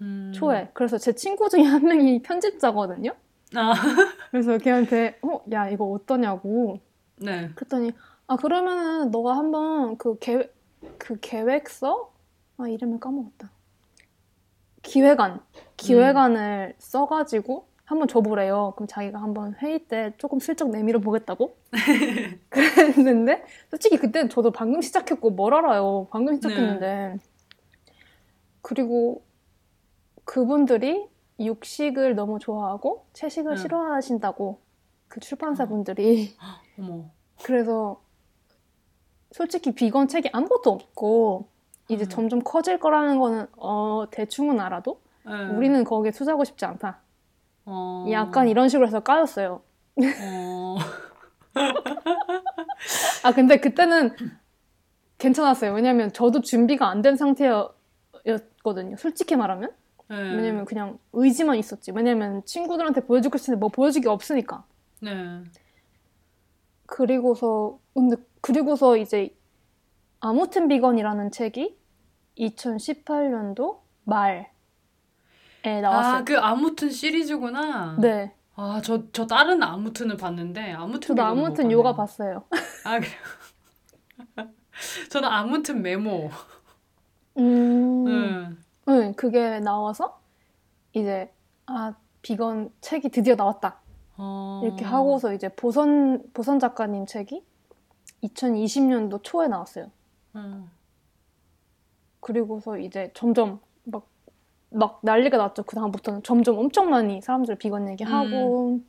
[0.00, 0.32] 음.
[0.34, 0.70] 초에.
[0.72, 3.12] 그래서 제 친구 중에 한 명이 편집자거든요.
[3.54, 3.72] 아.
[4.30, 6.80] 그래서 걔한테 어, 야, 이거 어떠냐고.
[7.16, 7.50] 네.
[7.54, 7.92] 그랬더니
[8.26, 10.54] 아, 그러면은 너가 한번 그 계획,
[10.98, 12.12] 그 계획서?
[12.58, 13.50] 아, 이름을 까먹었다.
[14.82, 15.40] 기획안.
[15.76, 18.74] 기획안을 써가지고 한번 줘보래요.
[18.76, 21.56] 그럼 자기가 한번 회의 때 조금 슬쩍 내밀어 보겠다고?
[22.48, 26.06] 그랬는데, 솔직히 그때는 저도 방금 시작했고, 뭘 알아요.
[26.12, 27.16] 방금 시작했는데.
[28.62, 29.24] 그리고
[30.24, 31.08] 그분들이
[31.40, 33.56] 육식을 너무 좋아하고, 채식을 응.
[33.56, 34.60] 싫어하신다고.
[35.08, 36.32] 그 출판사 분들이.
[36.78, 37.06] 어머.
[37.42, 38.00] 그래서
[39.32, 41.48] 솔직히 비건 책이 아무것도 없고
[41.88, 42.08] 이제 음.
[42.08, 45.46] 점점 커질 거라는 거는 어 대충은 알아도 네.
[45.46, 47.00] 우리는 거기에 투자하고 싶지 않다.
[47.66, 48.06] 어.
[48.10, 49.62] 약간 이런 식으로 해서 까였어요.
[50.22, 50.76] 어.
[53.24, 54.14] 아 근데 그때는
[55.18, 55.72] 괜찮았어요.
[55.74, 58.96] 왜냐면 저도 준비가 안 된 상태였거든요.
[58.96, 59.70] 솔직히 말하면.
[60.08, 60.16] 네.
[60.16, 61.92] 왜냐면 그냥 의지만 있었지.
[61.92, 64.64] 왜냐면 친구들한테 보여주고 싶은데 뭐 보여줄 게 없으니까.
[65.00, 65.10] 네.
[66.86, 69.34] 그리고서 근데 그리고서 이제
[70.20, 71.78] 아무튼 비건이라는 책이
[72.38, 74.50] 2018년도 말
[75.64, 76.14] 에 나왔어요.
[76.14, 77.96] 아, 그 아무튼 시리즈구나.
[77.98, 81.70] 네, 아, 저, 저 다른 아무튼을 봤는데, 아무튼 저도 아무튼.
[81.70, 82.44] 요가 봤어요.
[82.84, 83.12] 아, 그래요?
[85.10, 86.30] 저는 아무튼 메모.
[87.38, 88.04] 음,
[88.86, 88.92] 네.
[88.92, 90.20] 네, 그게 나와서
[90.92, 91.32] 이제
[91.66, 93.80] 아 비건 책이 드디어 나왔다
[94.16, 94.60] 어.
[94.64, 97.44] 이렇게 하고서 이제 보선 보선 작가님 책이
[98.24, 99.90] 2020년도 초에 나왔어요.
[100.34, 100.68] 어.
[102.20, 104.06] 그리고서 이제 점점 막,
[104.70, 105.64] 막 난리가 났죠.
[105.64, 108.80] 그 다음부터는 점점 엄청 많이 사람들 비건 얘기하고.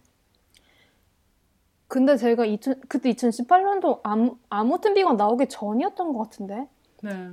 [1.88, 6.68] 근데 제가 2000, 그때 2018년도 아무, 아무튼 비건 나오기 전이었던 것 같은데.
[7.04, 7.32] 네.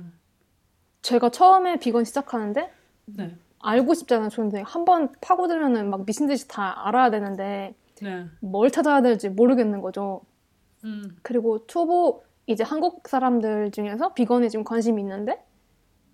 [1.01, 2.69] 제가 처음에 비건 시작하는데
[3.05, 3.35] 네.
[3.59, 4.29] 알고 싶잖아요.
[4.29, 8.25] 저는 한번 파고들면은 막 미친 듯이 다 알아야 되는데 네.
[8.41, 10.21] 뭘 찾아야 될지 모르겠는 거죠.
[10.83, 11.17] 음.
[11.21, 15.41] 그리고 초보 이제 한국 사람들 중에서 비건에 좀 관심이 있는데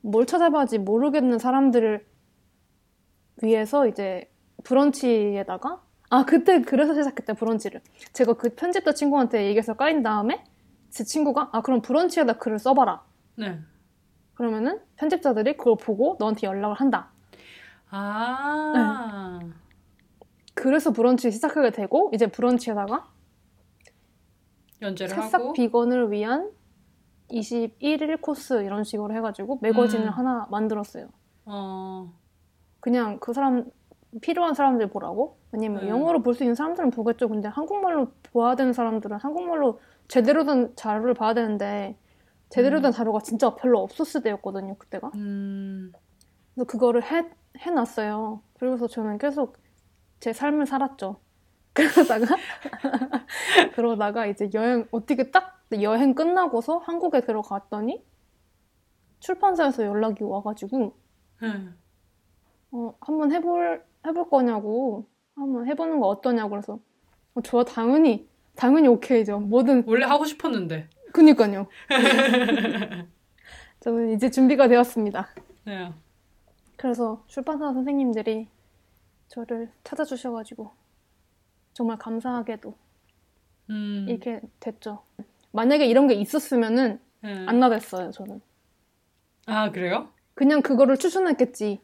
[0.02, 2.06] 뭘 찾아봐야지 모르겠는 사람들을
[3.42, 4.30] 위해서 이제
[4.64, 7.82] 브런치에다가 아 그때 그래서 시작했대 브런치를
[8.14, 10.44] 제가 그 편집자 친구한테 얘기해서 까인 다음에
[10.90, 13.04] 제 친구가 아 그럼 브런치에다 글을 써봐라
[13.36, 13.60] 네.
[14.34, 17.12] 그러면은 편집자들이 그걸 보고 너한테 연락을 한다
[17.90, 19.40] 아.
[20.54, 23.08] 그래서 브런치 시작하게 되고 이제 브런치에다가
[24.82, 25.54] 연재를 새싹 하고.
[25.54, 26.52] 비건을 위한
[27.30, 30.10] 21일 코스 이런 식으로 해가지고 매거진을 음.
[30.10, 31.10] 하나 만들었어요.
[31.46, 32.14] 어.
[32.86, 33.66] 그냥 그 사람
[34.22, 35.40] 필요한 사람들 보라고?
[35.52, 35.90] 왜냐면 네.
[35.90, 37.28] 영어로 볼 수 있는 사람들은 보겠죠.
[37.28, 41.98] 근데 한국말로 봐야 되는 사람들은 한국말로 제대로 된 자료를 봐야 되는데
[42.50, 42.92] 제대로 된 음.
[42.92, 44.76] 자료가 진짜 별로 없었을 때였거든요.
[44.76, 45.10] 그때가.
[45.16, 45.94] 음.
[46.54, 48.44] 그래서 그거를 해, 해놨어요.
[48.60, 49.58] 그러고서 저는 계속
[50.20, 51.20] 제 삶을 살았죠.
[51.74, 52.36] 그러다가,
[53.74, 58.06] 그러다가 이제 여행, 어떻게 딱 여행 끝나고서 한국에 들어갔더니
[59.22, 60.96] 출판사에서 연락이 와가지고,
[61.42, 61.70] 네.
[62.76, 66.78] 어, 한번 해볼, 해볼 거냐고, 한번 해보는 거 어떠냐고 그래서,
[67.34, 69.40] 어, 좋아, 당연히, 당연히 오케이죠.
[69.40, 70.90] 뭐든, 원래 하고 싶었는데.
[71.14, 71.68] 그니까요.
[73.80, 75.30] 저는 이제 준비가 되었습니다.
[75.64, 75.94] 네.
[76.76, 78.50] 그래서 출판사 선생님들이
[79.30, 80.72] 저를 찾아주셔가지고
[81.74, 82.74] 정말 감사하게도
[83.70, 84.06] 음.
[84.10, 85.02] 이렇게 됐죠.
[85.54, 87.46] 만약에 이런 게 있었으면은 네.
[87.48, 88.42] 안 나갔어요, 저는.
[89.46, 90.10] 아, 그래요?
[90.34, 91.80] 그냥 그거를 추천했겠지.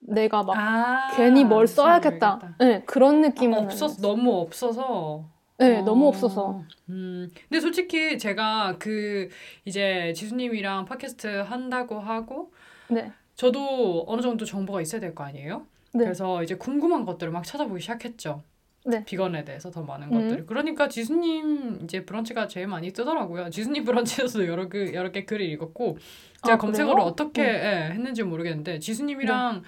[0.00, 1.10] 내가 막 아.
[1.16, 2.36] 괜히 뭘 써야겠다.
[2.36, 2.54] 말이겠다.
[2.64, 3.58] 네, 그런 아, 느낌은.
[3.58, 5.24] 없었 너무 없어서.
[5.58, 6.62] 네, 너무 어, 없어서.
[6.88, 7.28] 음.
[7.48, 9.28] 근데 솔직히 제가 그
[9.64, 12.52] 이제 지수님이랑 팟캐스트 한다고 하고
[12.88, 13.10] 네.
[13.34, 15.66] 저도 어느 정도 정보가 있어야 될 거 아니에요?
[15.94, 16.04] 네.
[16.04, 18.42] 그래서 이제 궁금한 것들을 막 찾아보기 시작했죠.
[18.84, 19.04] 네.
[19.04, 20.28] 비건에 대해서 더 많은 음.
[20.28, 20.46] 것들.
[20.46, 23.50] 그러니까 지수님 이제 브런치가 제일 많이 뜨더라고요.
[23.50, 25.98] 지수님 브런치에서도 여러 그 여러 개 글을 읽었고
[26.44, 27.02] 제가 아, 검색어를?
[27.02, 27.48] 어떻게 네.
[27.48, 29.62] 예, 했는지 모르겠는데 지수님이랑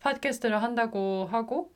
[0.00, 1.72] 팟캐스트를 한다고 하고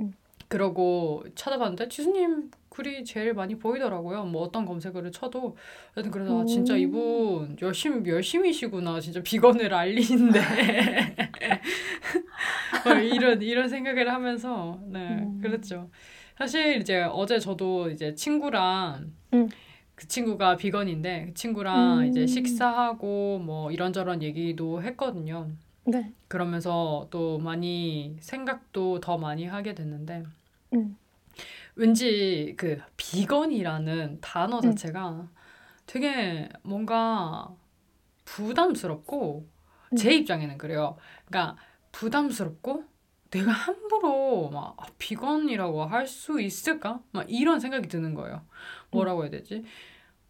[0.00, 0.12] 음.
[0.48, 4.24] 그러고 찾아봤는데 지수님 글이 제일 많이 보이더라고요.
[4.24, 5.54] 뭐 어떤 검색어를 쳐도
[5.94, 6.78] 하여튼 그래서 아, 진짜 음.
[6.78, 9.00] 이분 열심히 열심히시구나.
[9.00, 10.40] 진짜 비건을 알리는데
[12.86, 15.40] 어, 이런 이런 생각을 하면서 네 음.
[15.42, 15.90] 그랬죠.
[16.38, 19.48] 사실 이제 어제 저도 이제 친구랑 음.
[19.94, 22.06] 그 친구가 비건인데 그 친구랑 음.
[22.06, 25.50] 이제 식사하고 뭐 이런저런 얘기도 했거든요.
[25.84, 26.14] 네.
[26.28, 30.24] 그러면서 또 많이 생각도 더 많이 하게 됐는데
[30.72, 30.96] 음.
[31.80, 34.60] 왠지 그 비건이라는 단어 음.
[34.60, 35.28] 자체가
[35.86, 37.48] 되게 뭔가
[38.26, 39.48] 부담스럽고
[39.96, 40.14] 제 음.
[40.20, 40.98] 입장에는 그래요.
[41.24, 41.56] 그러니까
[41.92, 42.84] 부담스럽고
[43.30, 47.00] 내가 함부로 막 아, 비건이라고 할 수 있을까?
[47.12, 48.36] 막 이런 생각이 드는 거예요.
[48.36, 48.42] 음.
[48.90, 49.64] 뭐라고 해야 되지?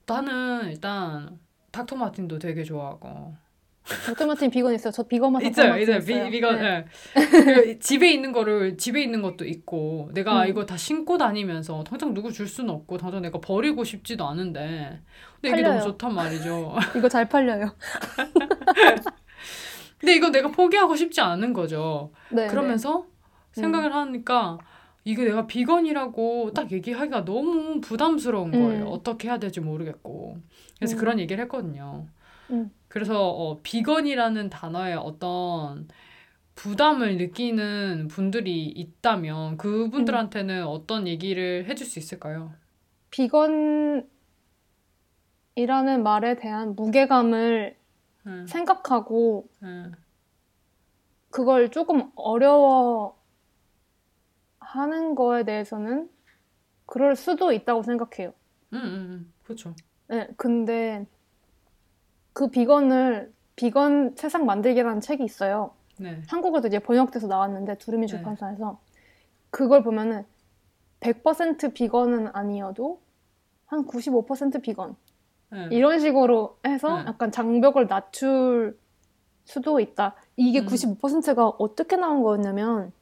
[0.06, 1.40] 나는 일단
[1.72, 3.34] 닥터 마틴도 되게 좋아하고
[3.84, 4.92] 닥터 마틴 비건 있어요.
[4.92, 5.98] 저 비건 맛 있어요, 있어요.
[5.98, 6.24] 있어요.
[6.24, 6.84] 비, 비건 네.
[7.16, 7.20] 예.
[7.54, 10.48] 그 집에 있는 거를 집에 있는 것도 있고 내가 음.
[10.48, 15.00] 이거 다 신고 다니면서 당장 누구 줄 수는 없고 당장 내가 버리고 싶지도 않은데
[15.40, 15.80] 근데 이게 팔려요.
[15.80, 16.76] 너무 좋단 말이죠.
[16.96, 17.74] 이거 잘 팔려요.
[19.98, 22.12] 근데 이거 내가 포기하고 싶지 않은 거죠.
[22.30, 22.46] 네.
[22.46, 23.06] 그러면서
[23.52, 24.58] 생각을 하니까
[25.04, 28.84] 이거 내가 비건이라고 딱 얘기하기가 너무 부담스러운 거예요.
[28.84, 28.92] 음.
[28.92, 30.36] 어떻게 해야 될지 모르겠고.
[30.78, 30.98] 그래서 음.
[30.98, 32.06] 그런 얘기를 했거든요.
[32.90, 32.92] 음.
[32.92, 35.88] 그래서 어, 비건이라는 단어에 어떤
[36.54, 42.52] 부담을 느끼는 분들이 있다면 그분들한테는 어떤 얘기를 해줄 수 있을까요?
[43.10, 44.06] 비건이라는
[46.02, 47.76] 말에 대한 무게감을
[48.26, 49.92] 응, 생각하고 응,
[51.30, 53.16] 그걸 조금 어려워
[54.58, 56.10] 하는 거에 대해서는
[56.86, 58.34] 그럴 수도 있다고 생각해요.
[58.72, 59.74] 응, 응, 응, 그렇죠.
[60.08, 61.06] 네, 근데
[62.32, 65.72] 그 비건을 비건 세상 만들기라는 책이 있어요.
[65.98, 68.06] 네, 한국어도 이제 번역돼서 나왔는데 두루미 네.
[68.06, 68.80] 출판사에서
[69.50, 70.24] 그걸 보면은
[71.00, 73.00] 100% 비건은 아니어도
[73.66, 74.96] 한 95% 비건
[75.50, 77.08] 네, 이런 식으로 해서 네.
[77.08, 78.78] 약간 장벽을 낮출
[79.44, 80.14] 수도 있다.
[80.36, 80.66] 이게 음.
[80.66, 82.92] 95%가 어떻게 나온 거였냐면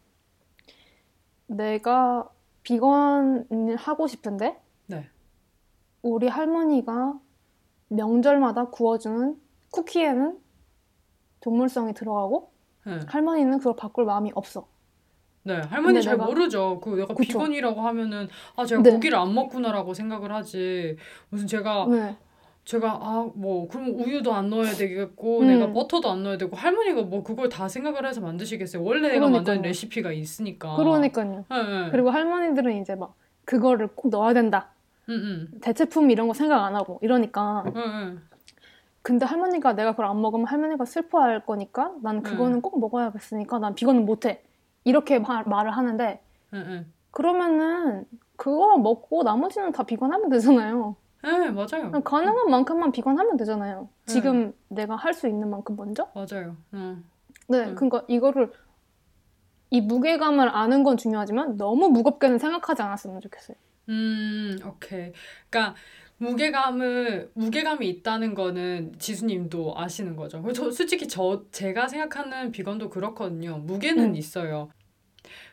[1.47, 2.29] 내가
[2.63, 5.09] 비건을 하고 싶은데 네,
[6.03, 7.19] 우리 할머니가
[7.89, 9.37] 명절마다 구워주는
[9.71, 10.39] 쿠키에는
[11.41, 12.51] 동물성이 들어가고
[12.87, 13.01] 네.
[13.07, 14.67] 할머니는 그걸 바꿀 마음이 없어.
[15.45, 16.81] 네, 할머니 잘 내가- 모르죠.
[16.81, 17.17] 그 내가 그쵸.
[17.39, 18.91] 비건이라고 하면은 아 제가 네.
[18.93, 20.97] 고기를 안 먹구나라고 생각을 하지.
[21.31, 22.17] 무슨 제가 네.
[22.65, 25.47] 제가 아 뭐 그럼 우유도 안 넣어야 되겠고 음.
[25.47, 28.83] 내가 버터도 안 넣어야 되고 할머니가 뭐 그걸 다 생각을 해서 만드시겠어요.
[28.83, 29.63] 원래 내가 만든.
[29.63, 30.77] 레시피가 있으니까.
[30.77, 31.45] 그러니까요.
[31.51, 31.91] 예, 예.
[31.91, 33.15] 그리고 할머니들은 이제 막
[33.47, 34.73] 그거를 꼭 넣어야 된다.
[35.09, 35.15] 응,
[35.53, 35.61] 응.
[35.61, 37.65] 대체품 이런 거 생각 안 하고 이러니까.
[37.67, 38.23] 응, 응.
[39.03, 44.05] 근데 할머니가 내가 그걸 안 먹으면 할머니가 슬퍼할 거니까 난 그거는 꼭 먹어야겠으니까 난 비건은
[44.05, 44.43] 못해.
[44.85, 46.21] 이렇게 말, 말을 하는데
[46.53, 46.93] 응, 응.
[47.11, 48.05] 그러면은
[48.37, 50.97] 그거 먹고 나머지는 다 비건하면 되잖아요.
[51.23, 51.91] 네, 맞아요.
[52.05, 53.89] 가능한 만큼만 비건하면 되잖아요.
[54.07, 54.13] 네.
[54.13, 56.09] 지금 내가 할 수 있는 만큼 먼저.
[56.15, 56.57] 맞아요.
[56.75, 57.05] 응.
[57.49, 57.75] 네, 음.
[57.75, 58.53] 그러니까 이거를
[59.71, 63.57] 이 무게감을 아는 건 중요하지만 너무 무겁게는 생각하지 않았으면 좋겠어요.
[63.89, 65.13] 음, 오케이.
[65.49, 65.75] 그러니까
[66.19, 70.43] 무게감을 무게감이 있다는 거는 지수님도 아시는 거죠.
[70.53, 73.59] 저 솔직히 저 제가 생각하는 비건도 그렇거든요.
[73.59, 74.17] 무게는 음.
[74.17, 74.71] 있어요.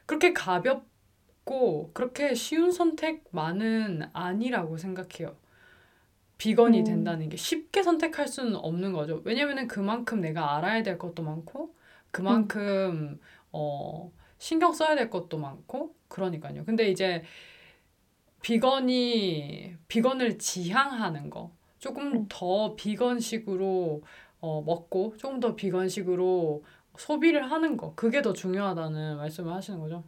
[0.06, 5.36] 그렇게 가볍고 그렇게 쉬운 선택만은 아니라고 생각해요.
[6.38, 6.84] 비건이 음.
[6.84, 9.21] 된다는 게 쉽게 선택할 수는 없는 거죠.
[9.24, 11.76] 왜냐면은 그만큼 내가 알아야 될 것도 많고
[12.12, 13.19] 그만큼
[13.52, 16.65] 어 신경 써야 될 것도 많고 그러니까요.
[16.65, 17.24] 근데 이제
[18.45, 22.25] 비건이 비건을 지향하는 거 조금 음.
[22.29, 24.03] 더 비건식으로
[24.39, 26.63] 어, 먹고 조금 더 비건식으로
[26.95, 30.03] 소비를 하는 거 그게 더 중요하다는 말씀을 하시는 거죠.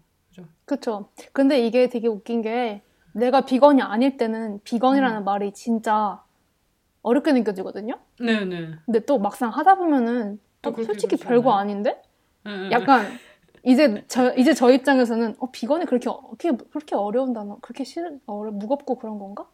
[0.66, 1.10] 그쵸.
[1.34, 6.24] 근데 이게 되게 웃긴 게 내가 비건이 아닐 때는 비건이라는 말이 진짜
[7.02, 8.00] 어렵게 느껴지거든요.
[8.20, 8.76] 네네.
[8.86, 11.54] 근데 또 막상 하다 보면은 또 어, 솔직히 별거?
[11.54, 12.00] 아닌데?
[12.44, 12.72] 네, 네, 네.
[12.72, 13.18] 약간
[13.64, 18.20] 이제 저 이제 저 입장에서는 어, 비건이 그렇게 어- 그렇게 그렇게 어려운 단어, 그렇게 싫
[18.26, 19.46] 어려 무겁고 그런 건가?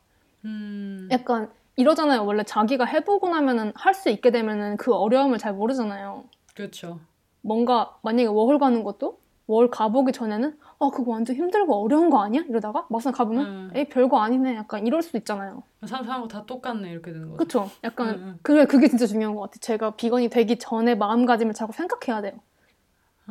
[0.46, 2.26] 음, 약간 이러잖아요.
[2.26, 6.26] 원래 자기가 해보고 나면은 할 수 있게 되면은 그 어려움을 잘 모르잖아요.
[6.56, 7.00] 그렇죠.
[7.42, 12.44] 뭔가 만약에 워홀 가는 것도 월 가보기 전에는 아 그거 완전 힘들고 어려운 거 아니야?
[12.48, 13.72] 이러다가 막상 가보면 음.
[13.76, 14.56] 에이 별거 아니네.
[14.56, 15.64] 약간 이럴 수도 있잖아요.
[15.86, 17.38] 사람 사람하고 다 똑같네 이렇게 되는 거죠.
[17.38, 17.70] 그쵸?
[17.84, 18.40] 약간 응, 응.
[18.42, 19.58] 그게 그게 진짜 중요한 것 같아.
[19.60, 22.34] 제가 비건이 되기 전에 마음가짐을 자꾸 생각해야 돼요.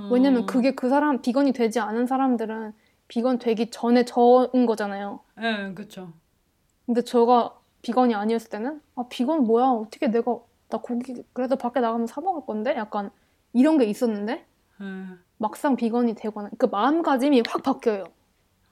[0.08, 2.72] 왜냐면 어, 그게 그 사람 비건이 되지 않은 사람들은
[3.08, 5.20] 비건 되기 전에 저은 거잖아요.
[5.36, 6.12] 네, 그렇죠.
[6.86, 9.66] 근데 제가 비건이 아니었을 때는 아 비건 뭐야?
[9.66, 13.10] 어떻게 내가 나 고기 그래도 밖에 나가면 사 먹을 건데 약간
[13.52, 14.46] 이런 게 있었는데
[14.78, 14.86] 네.
[15.38, 18.04] 막상 비건이 되거나 그 마음가짐이 확 바뀌어요.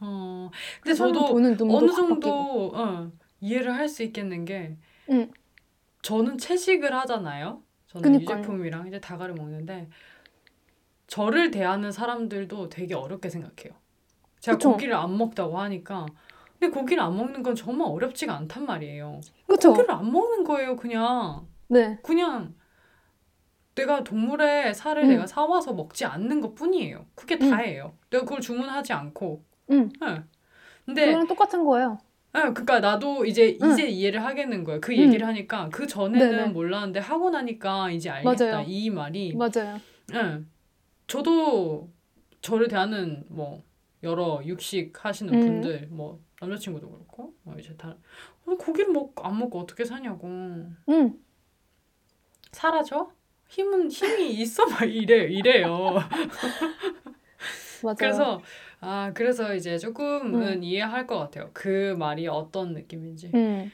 [0.00, 1.26] 어, 그 근데 저도
[1.68, 1.90] 어느.
[1.92, 4.78] 정도 어, 이해를 할 수 있겠는 게
[5.10, 5.30] 응.
[6.02, 7.62] 저는 채식을 하잖아요.
[7.88, 8.38] 저는 그니까요.
[8.38, 9.88] 유제품이랑 이제 다가를 먹는데
[11.10, 13.76] 저를 대하는 사람들도 되게 어렵게 생각해요.
[14.38, 14.70] 제가 그쵸.
[14.72, 16.06] 고기를 안 먹다고 하니까
[16.58, 19.20] 근데 고기를 안 먹는 건 정말 어렵지가 않단 말이에요.
[19.48, 19.70] 그쵸?
[19.72, 21.48] 고기를 안 먹는 거예요, 그냥.
[21.66, 21.98] 네.
[22.04, 22.54] 그냥
[23.74, 25.08] 내가 동물의 살을 음.
[25.08, 27.06] 내가 사와서 먹지 않는 것 뿐이에요.
[27.16, 27.50] 그게 음.
[27.50, 27.94] 다예요.
[28.10, 29.44] 내가 그걸 주문하지 않고.
[29.72, 29.88] 응.
[30.04, 30.22] 예.
[30.86, 31.98] 근데 그거랑 똑같은 거예요.
[32.36, 33.72] 예, 그러니까 나도 이제 응.
[33.72, 34.80] 이제 이해를 하겠는 거예요.
[34.80, 36.52] 그 얘기를 하니까 그 전에는.
[36.52, 38.44] 몰랐는데 하고 나니까 이제 알겠다.
[38.52, 38.64] 맞아요.
[38.68, 39.34] 이 말이.
[39.34, 39.80] 맞아요.
[40.14, 40.44] 예.
[41.10, 41.90] 저도
[42.40, 43.64] 저를 대하는 뭐
[44.04, 45.40] 여러 육식 하시는 음.
[45.40, 47.96] 분들 뭐 남자친구도 그렇고 뭐 이제 다
[48.46, 51.18] 어, 고기를 먹안 먹고 어떻게 사냐고 응.
[52.52, 53.10] 사라져?
[53.48, 55.96] 힘은 힘이 있어 막 이래 이래요.
[57.82, 57.96] 맞아요.
[57.98, 58.40] 그래서
[58.78, 61.50] 아 그래서 이제 조금은 이해할 것 같아요.
[61.52, 63.32] 그 말이 어떤 느낌인지.
[63.34, 63.68] 응.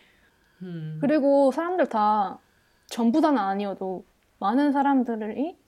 [0.62, 0.98] 음.
[1.02, 2.38] 그리고 사람들 다
[2.86, 4.06] 전부 다는 아니어도
[4.38, 5.65] 많은 사람들이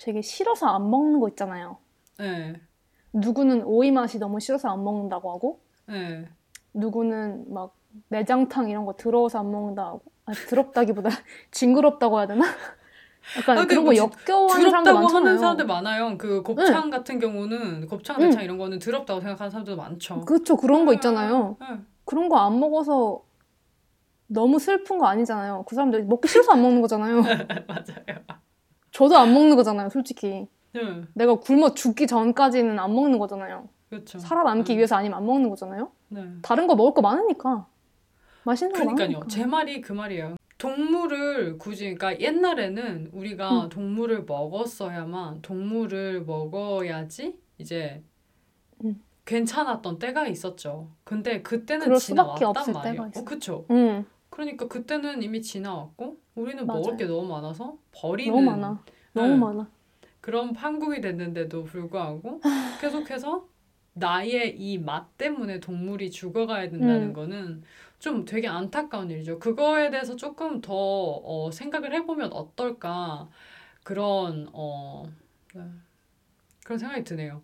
[0.00, 1.76] 되게 싫어서 안 먹는 거 있잖아요.
[2.18, 2.54] 네,
[3.12, 6.26] 누구는 오이 맛이 너무 싫어서 안 먹는다고 하고, 네,
[6.74, 7.74] 누구는 막
[8.08, 11.10] 내장탕 이런 거 더러워서 안 먹는다고 아니, 더럽다기보다
[11.50, 12.44] 징그럽다고 해야 되나?
[13.38, 15.26] 약간 아, 그런 뭐 거 역겨워하는 사람들 더럽다고 많잖아요.
[15.26, 16.16] 하는 사람들 많아요.
[16.18, 18.26] 그 곱창 같은 경우는 곱창, 응.
[18.30, 20.20] 대창 이런 거는 더럽다고 생각하는 사람들도 많죠.
[20.24, 20.56] 그렇죠.
[20.56, 21.56] 그런 거 있잖아요.
[21.60, 21.66] 네,
[22.06, 23.22] 그런 거 안 먹어서
[24.28, 25.64] 너무 슬픈 거 아니잖아요.
[25.68, 27.20] 그 사람들 먹기 싫어서 안 먹는 거잖아요.
[27.68, 28.24] 맞아요.
[28.90, 30.46] 저도 안 먹는 거잖아요, 솔직히.
[30.72, 33.68] 네, 내가 굶어 죽기 전까지는 안 먹는 거잖아요.
[33.88, 34.18] 그렇죠.
[34.18, 34.76] 살아남기 음.
[34.76, 35.90] 위해서 아니면 안 먹는 거잖아요.
[36.08, 36.24] 네.
[36.42, 37.66] 다른 거 먹을 거 많으니까.
[38.44, 39.08] 맛있는 거 그러니까요.
[39.08, 39.26] 많으니까.
[39.28, 40.36] 제 말이 그 말이에요.
[40.58, 43.68] 동물을 굳이, 그러니까 옛날에는 우리가 음.
[43.68, 48.02] 동물을 먹었어야만, 동물을 먹어야지 이제
[48.84, 49.02] 음.
[49.24, 50.90] 괜찮았던 때가 있었죠.
[51.04, 53.10] 근데 그때는 지나왔단 말이에요.
[53.16, 53.64] 어, 그쵸.
[53.70, 56.80] 응, 그러니까 그때는 이미 지나왔고, 우리는 맞아요.
[56.80, 58.84] 먹을 게 너무 많아서 버리는 너무 많아.
[59.12, 59.36] 너무 네.
[59.36, 59.70] 많아.
[60.20, 62.40] 그런 판국이 됐는데도 불구하고
[62.80, 63.48] 계속해서
[63.94, 67.12] 나의 이 맛 때문에 동물이 죽어가야 된다는 음.
[67.12, 67.62] 거는
[67.98, 69.38] 좀 되게 안타까운 일이죠.
[69.38, 73.28] 그거에 대해서 조금 더 어, 생각을 해보면 어떨까
[73.84, 75.04] 그런 어
[75.54, 75.62] 네.
[76.64, 77.42] 그런 생각이 드네요.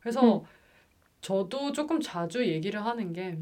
[0.00, 0.44] 그래서 음.
[1.20, 3.38] 저도 조금 자주 얘기를 하는 게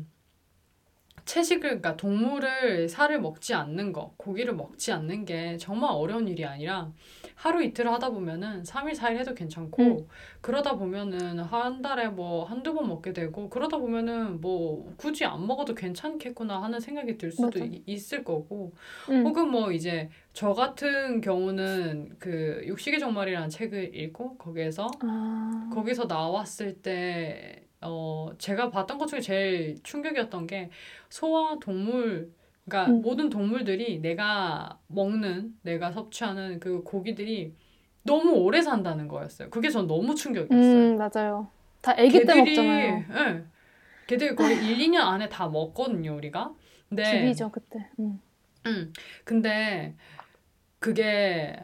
[1.25, 6.93] 채식을 그러니까 동물을 살을 먹지 않는 거, 고기를 먹지 않는 게 정말 어려운 일이 아니라
[7.35, 10.07] 하루 이틀 하다 보면은 3일, 4일 해도 괜찮고 음.
[10.41, 15.75] 그러다 보면은 한 달에 뭐 한두 번 먹게 되고 그러다 보면은 뭐 굳이 안 먹어도
[15.75, 17.59] 괜찮겠구나 하는 생각이 들 수도.
[17.65, 18.73] 이- 있을 거고
[19.11, 26.05] 응, 혹은 뭐 이제 저 같은 경우는 그 육식의 종말이라는 책을 읽고 거기에서 아, 거기서
[26.07, 30.71] 나왔을 때, 어, 제가 봤던 것 중에 제일 충격이었던 게
[31.09, 32.33] 소와 동물,
[32.65, 33.03] 그러니까 음.
[33.03, 37.55] 모든 동물들이 내가 먹는, 내가 섭취하는 그 고기들이
[38.03, 39.51] 너무 오래 산다는 거였어요.
[39.51, 40.59] 그게 전 너무 충격이었어요.
[40.59, 41.49] 음, 맞아요.
[41.81, 43.05] 다 아기 때 먹잖아요.
[43.11, 43.45] 예.
[44.07, 46.55] 걔들이 거의 1, 2년 안에 다 먹거든요, 우리가.
[46.89, 47.89] 근데 죽이죠, 그때.
[47.99, 48.21] 응.
[48.67, 48.93] 음,
[49.25, 49.95] 근데
[50.79, 51.57] 그게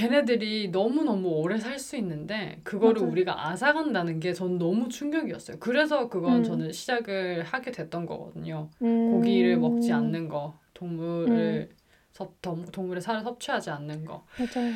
[0.00, 3.10] 걔네들이 너무너무 오래 살 수 있는데 그거를 맞아요.
[3.12, 5.56] 우리가 앗아간다는 게 전 너무 충격이었어요.
[5.58, 6.44] 그래서 그건 음.
[6.44, 8.68] 저는 시작을 하게 됐던 거거든요.
[8.82, 9.10] 음.
[9.12, 11.70] 고기를 먹지 않는 거, 동물을
[12.12, 14.26] 섭, 동- 동물의 살을 섭취하지 않는 거.
[14.38, 14.72] 맞아요.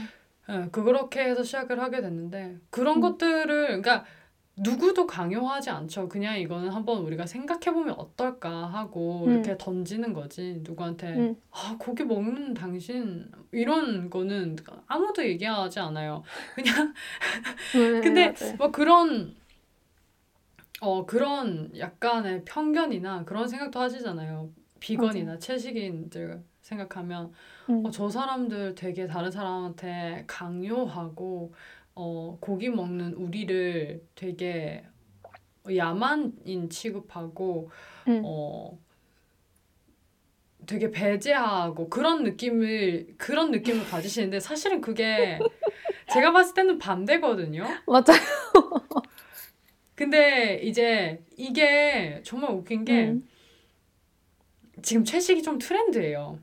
[0.48, 3.00] 예, 그렇게 해서 시작을 하게 됐는데 그런 음.
[3.02, 4.04] 것들을 그러니까
[4.62, 6.08] 누구도 강요하지 않죠.
[6.08, 9.32] 그냥 이거는 한번 우리가 생각해 보면 어떨까 하고 음.
[9.32, 10.60] 이렇게 던지는 거지.
[10.62, 11.36] 누구한테 음.
[11.50, 16.22] 아, 고기 먹는 당신 이런 거는 아무도 얘기하지 않아요.
[16.54, 16.94] 그냥
[17.72, 18.56] 네, 근데 맞아요.
[18.58, 19.34] 뭐 그런
[20.82, 24.50] 어 그런 약간의 편견이나 그런 생각도 하시잖아요.
[24.78, 27.32] 비건이나 채식인들 생각하면
[27.68, 27.84] 음.
[27.86, 31.52] 어, 저 사람들 되게 다른 사람한테 강요하고
[32.02, 34.82] 어, 고기 먹는 우리를 되게
[35.76, 37.70] 야만인 취급하고
[38.08, 38.22] 음.
[38.24, 38.78] 어,
[40.66, 45.38] 되게 배제하고 그런 느낌을 그런 느낌을 가지시는데 사실은 그게
[46.08, 47.64] 제가 봤을 때는 반대거든요.
[47.86, 48.20] 맞아요.
[49.94, 53.28] 근데 이제 이게 정말 웃긴 게 음.
[54.80, 56.38] 지금 채식이 좀 트렌드예요.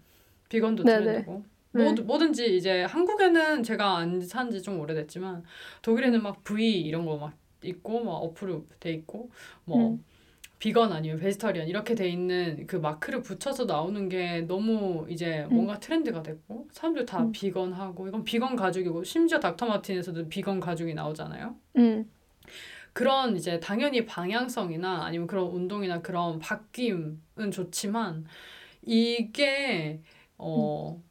[0.49, 1.03] 비건도 네네.
[1.03, 1.43] 트렌드고.
[1.77, 1.83] 네.
[1.83, 5.43] 뭐, 뭐든지 이제 한국에는 제가 안 산 지 좀 오래됐지만
[5.81, 9.29] 독일에는 막 V 이런 거 막 있고 막 어플로 돼 있고
[9.65, 10.03] 뭐 음.
[10.59, 16.23] 비건 아니면 베지터리안 이렇게 돼 있는 그 마크를 붙여서 나오는 게 너무 이제 뭔가 트렌드가
[16.23, 17.31] 됐고 사람들 다 음.
[17.31, 21.55] 비건하고 이건 비건 가죽이고 심지어 닥터 마틴에서도 비건 가죽이 나오잖아요.
[21.77, 22.11] 음.
[22.93, 28.25] 그런 이제 당연히 방향성이나 아니면 그런 운동이나 그런 바뀜은 좋지만
[28.83, 30.01] 이게
[30.37, 31.01] 어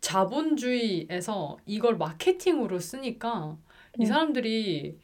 [0.00, 3.56] 자본주의에서 이걸 마케팅으로 쓰니까
[3.98, 4.06] 이 음.
[4.06, 4.98] 사람들이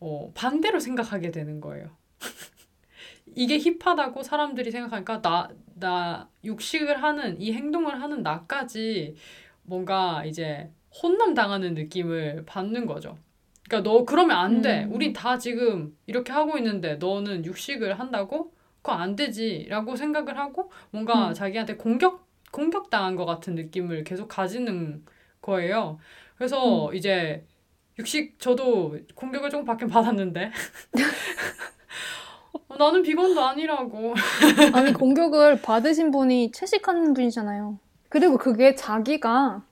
[0.00, 1.90] 어 반대로 생각하게 되는 거예요.
[3.34, 9.14] 이게 힙하다고 사람들이 생각하니까 나, 나 육식을 하는 이 행동을 하는 나까지
[9.62, 10.70] 뭔가 이제
[11.02, 13.16] 혼남 당하는 느낌을 받는 거죠.
[13.68, 14.84] 그러니까 너 그러면 안 돼.
[14.84, 14.94] 음.
[14.94, 18.52] 우린 다 지금 이렇게 하고 있는데 너는 육식을 한다고?
[18.82, 21.34] 그거 안 되지라고 생각을 하고 뭔가 음.
[21.34, 25.04] 자기한테 공격 공격당한 것 같은 느낌을 계속 가지는
[25.40, 25.98] 거예요.
[26.36, 27.44] 그래서 이제
[27.98, 30.50] 육식 저도 공격을 조금 받긴 받았는데
[32.68, 34.14] 어, 나는 비건도 아니라고.
[34.74, 37.78] 아니 공격을 받으신 분이 채식하는 분이잖아요.
[38.08, 39.62] 그리고 그게 자기가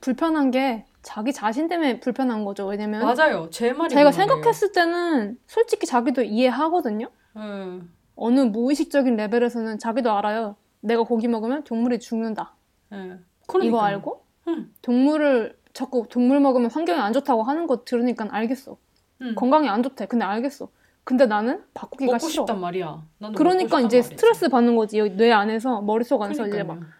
[0.00, 2.66] 불편한 게 자기 자신 때문에 불편한 거죠.
[2.66, 3.48] 왜냐면 맞아요.
[3.50, 4.10] 제 말이 자기가.
[4.12, 7.10] 생각했을 때는 솔직히 자기도 이해하거든요.
[7.36, 7.80] 예.
[8.16, 10.56] 어느 무의식적인 레벨에서는 자기도 알아요.
[10.84, 12.52] 내가 고기 먹으면 동물이 죽는다.
[12.92, 12.96] 예.
[12.96, 13.82] 이거 그러니까요.
[13.82, 14.70] 알고 응.
[14.82, 18.76] 동물을 자꾸 동물 먹으면 환경에 안 좋다고 하는 거 들으니까 알겠어.
[19.22, 19.34] 응.
[19.34, 20.06] 건강에 안 좋대.
[20.06, 20.68] 근데 알겠어.
[21.02, 22.42] 근데 나는 바꾸기가 먹고 싫어.
[22.42, 23.02] 싶단 말이야.
[23.34, 24.02] 그러니까 이제 말이지.
[24.02, 25.00] 스트레스 받는 거지.
[25.16, 26.92] 뇌 안에서 머릿속 안에서 이제 막 그러니까요.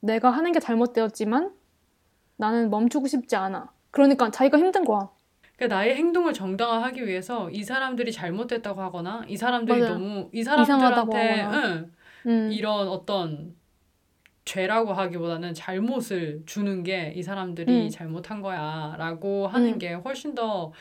[0.00, 1.52] 내가 하는 게 잘못되었지만
[2.36, 3.70] 나는 멈추고 싶지 않아.
[3.90, 5.08] 그러니까 자기가 힘든 거야.
[5.56, 9.94] 그러니까 나의 행동을 정당화하기 위해서 이 사람들이 잘못됐다고 하거나 이 사람들이 맞아요.
[9.94, 11.44] 너무 이 사람들한테.
[11.44, 11.92] 응,
[12.26, 12.50] 음.
[12.52, 13.54] 이런 어떤
[14.44, 17.90] 죄라고 하기보다는 잘못을 주는 게 이 사람들이 음.
[17.90, 19.78] 잘못한 거야라고 하는 음.
[19.78, 20.72] 게 훨씬 더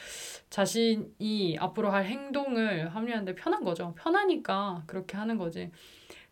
[0.49, 3.93] 자신이 앞으로 할 행동을 합리화하는데 편한 거죠.
[3.97, 5.71] 편하니까 그렇게 하는 거지.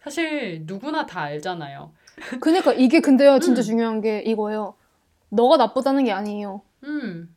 [0.02, 1.94] 사실 누구나 다 알잖아요.
[2.42, 3.64] 그러니까 이게 근데요 진짜 음.
[3.64, 4.76] 중요한 게 이거예요.
[5.30, 6.62] 너가 나쁘다는 게 아니에요.
[6.84, 7.34] 음,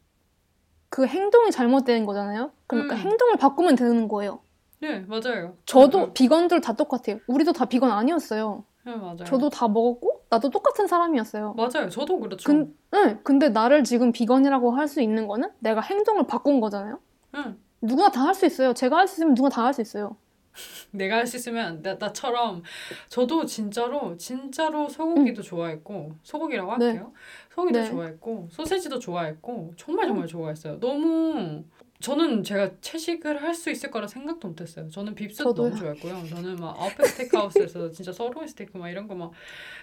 [0.88, 2.50] 그 행동이 잘못된 거잖아요.
[2.66, 3.00] 그러니까 음.
[3.00, 4.40] 행동을 바꾸면 되는 거예요.
[4.80, 5.56] 네 맞아요.
[5.66, 7.18] 저도 음, 비건들 다 똑같아요.
[7.26, 8.64] 우리도 다 비건 아니었어요.
[8.84, 9.24] 네 맞아요.
[9.24, 11.54] 저도 다 먹었고 나도 똑같은 사람이었어요.
[11.54, 11.88] 맞아요.
[11.88, 12.44] 저도 그렇죠.
[12.46, 16.98] 근, 네, 근데 나를 지금 비건이라고 할 수 있는 거는 내가 행동을 바꾼 거잖아요.
[17.36, 17.58] 응.
[17.80, 18.72] 누구나 다 할 수 있어요.
[18.74, 20.16] 제가 할 수 있으면 누구나 다 할 수 있어요.
[20.92, 22.62] 내가 할 수 있으면 나, 나처럼
[23.08, 26.78] 저도 진짜로 진짜로 소고기도 좋아했고 소고기라고 음.
[26.78, 26.86] 네.
[26.86, 27.12] 할게요.
[27.54, 27.86] 소고기도 네.
[27.86, 27.90] 음.
[27.90, 30.78] 좋아했고 소세지도 좋아했고 정말 정말 좋아했어요.
[30.78, 31.64] 너무
[32.00, 34.90] 저는 제가 채식을 할 수 있을 거라 생각도 못했어요.
[34.90, 35.68] 저는 빕스도 저도요.
[35.70, 36.26] 너무 좋아했고요.
[36.28, 39.32] 저는 막 아웃백 스테이크하우스에서 진짜 서로이 스테이크 막 이런 거 막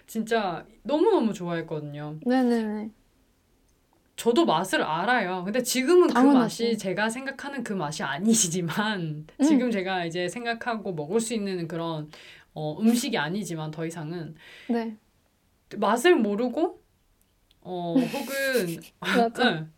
[0.08, 2.20] 진짜 너무 너무 좋아했거든요.
[2.26, 2.92] 네네네.
[4.18, 5.44] 저도 맛을 알아요.
[5.44, 6.20] 근데 지금은 그.
[6.20, 9.44] 맛이 제가 생각하는 그 맛이 아니지만 음.
[9.44, 12.12] 지금 제가 이제 생각하고 먹을 수 있는 그런
[12.54, 14.36] 어, 음식이 아니지만 더 이상은
[14.70, 14.96] 네.
[15.78, 16.81] 맛을 모르고
[17.64, 19.50] 어 혹은 맞아.
[19.50, 19.72] 응.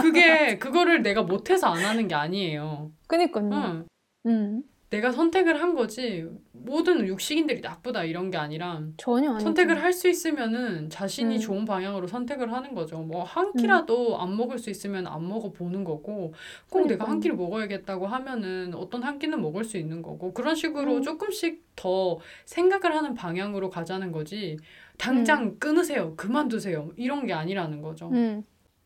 [0.00, 2.92] 그게 그거를 내가 못해서 안 하는 게 아니에요.
[3.06, 3.50] 그니까요.
[3.52, 3.86] 응.
[4.26, 4.62] 음.
[4.90, 9.44] 내가 선택을 한 거지 모든 육식인들이 나쁘다 이런 게 아니라 전혀 아니죠.
[9.44, 11.40] 선택을 할 수 있으면은 자신이 음.
[11.40, 12.98] 좋은 방향으로 선택을 하는 거죠.
[13.00, 16.32] 뭐 한 끼라도 안 먹을 수 있으면 안 먹어 보는 거고
[16.70, 17.20] 꼭 내가 한.
[17.20, 21.02] 끼를 먹어야겠다고 하면은 어떤 한 끼는 먹을 수 있는 거고 그런 식으로 음.
[21.02, 24.56] 조금씩 더 생각을 하는 방향으로 가자는 거지.
[24.98, 26.14] 당장 끊으세요.
[26.16, 26.90] 그만두세요.
[26.96, 28.10] 이런 게 아니라는 거죠.
[28.10, 28.44] 음.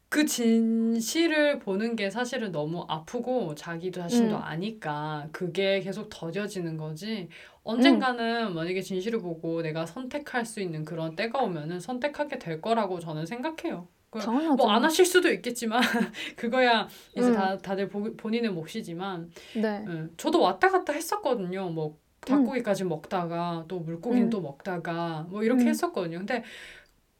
[0.08, 4.42] 그 진실을 보는 게 사실은 너무 아프고 자기 자신도 음.
[4.42, 7.28] 아니까 그게 계속 더뎌지는 거지.
[7.64, 13.24] 언젠가는 만약에 진실을 보고 내가 선택할 수 있는 그런 때가 오면은 선택하게 될 거라고 저는
[13.24, 13.88] 생각해요.
[14.10, 14.56] 당연하죠.
[14.56, 15.80] 뭐안 하실 수도 있겠지만
[16.36, 17.34] 그거야 이제 음.
[17.34, 19.82] 다 다들 보, 본인의 몫이지만 네.
[19.86, 20.10] 응.
[20.18, 21.70] 저도 왔다 갔다 했었거든요.
[21.70, 21.96] 뭐
[22.26, 24.30] 닭고기까지 먹다가 또 물고기는 음.
[24.30, 25.68] 또 먹다가 뭐 이렇게 음.
[25.68, 26.18] 했었거든요.
[26.18, 26.44] 근데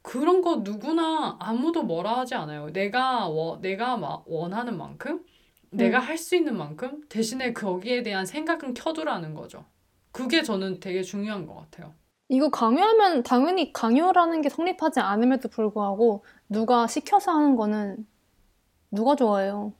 [0.03, 2.72] 그런 거 누구나 아무도 뭐라 하지 않아요.
[2.72, 5.24] 내가 워, 내가 막 원하는 만큼
[5.70, 6.03] 내가 음.
[6.03, 9.64] 할수 있는 만큼 대신에 거기에 대한 생각은 켜두라는 거죠.
[10.11, 11.94] 그게 저는 되게 중요한 것 같아요.
[12.28, 18.07] 이거 강요하면 당연히 강요라는 게 성립하지 않음에도 불구하고 누가 시켜서 하는 거는
[18.90, 19.72] 누가 좋아해요?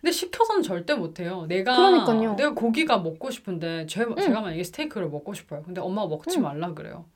[0.00, 1.46] 근데 시켜서는 절대 못해요.
[1.46, 2.34] 내가 그러니까요.
[2.34, 4.16] 내가 고기가 먹고 싶은데 제, 응.
[4.16, 5.62] 제가 만약에 스테이크를 먹고 싶어요.
[5.62, 6.42] 근데 엄마가 먹지 응.
[6.42, 7.06] 말라 그래요.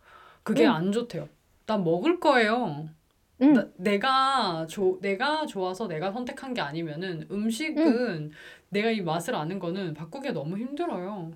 [0.43, 0.71] 그게 응.
[0.71, 1.29] 안 좋대요.
[1.67, 2.89] 난 먹을 거예요.
[3.43, 3.53] 응.
[3.53, 8.33] 나- 내가 조, 내가 좋아서 내가 선택한 게 아니면은 음식은
[8.69, 11.33] 내가 이 맛을 아는 거는 바꾸기가 너무 힘들어요.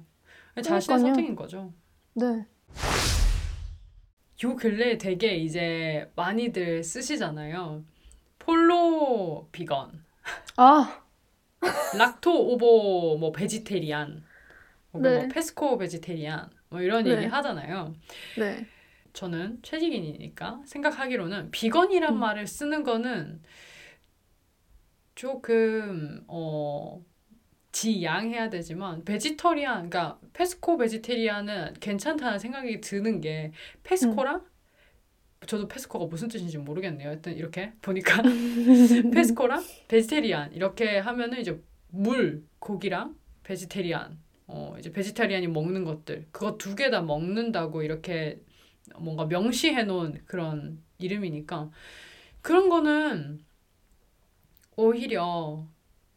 [0.63, 0.99] 자신의 그러니까요.
[0.99, 1.73] 선택인 거죠.
[2.15, 2.47] 네.
[4.45, 7.83] 요 근래 에 되게 이제 많이들 쓰시잖아요.
[8.39, 10.05] 폴로 비건,
[10.57, 11.03] 아,
[11.97, 14.25] 락토 오버 뭐 베지테리안,
[14.93, 15.19] 혹은 네.
[15.19, 17.11] 뭐 페스코 베지테리안 뭐 이런 네.
[17.11, 17.95] 얘기 하잖아요.
[18.39, 18.67] 네.
[19.13, 22.21] 저는 채식인이니까 생각하기로는 비건이란 음.
[22.21, 23.43] 말을 쓰는 거는
[25.15, 27.05] 조금 어
[27.73, 33.53] 지양해야 되지만 vegetarian 그러니까 pesco vegetarian은 괜찮다는 생각이 드는 게
[33.83, 34.45] pesco랑
[35.47, 37.09] 저도 pesco가 무슨 뜻인지 모르겠네요.
[37.09, 38.23] 하여튼 이렇게 보니까
[39.15, 44.19] pesco랑 vegetarian 이렇게 하면은 이제 물, 고기랑 베지테리안
[44.49, 48.41] 어 이제 베지테리안이 먹는 것들 그거 두 개 다 먹는다고 이렇게
[48.99, 51.71] 뭔가 명시해 놓은 그런 이름이니까
[52.43, 53.45] 그런 거는
[54.77, 55.67] 오히려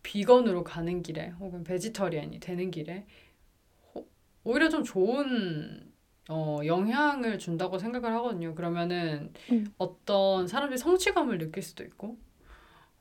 [0.03, 3.05] 비건으로 가는 길에 혹은 베지터리안이 되는 길에
[3.95, 4.07] 호-
[4.43, 5.90] 오히려 좀 좋은
[6.29, 8.55] 어, 영향을 준다고 생각을 하거든요.
[8.55, 9.65] 그러면은 음.
[9.77, 12.17] 어떤 사람들이 성취감을 느낄 수도 있고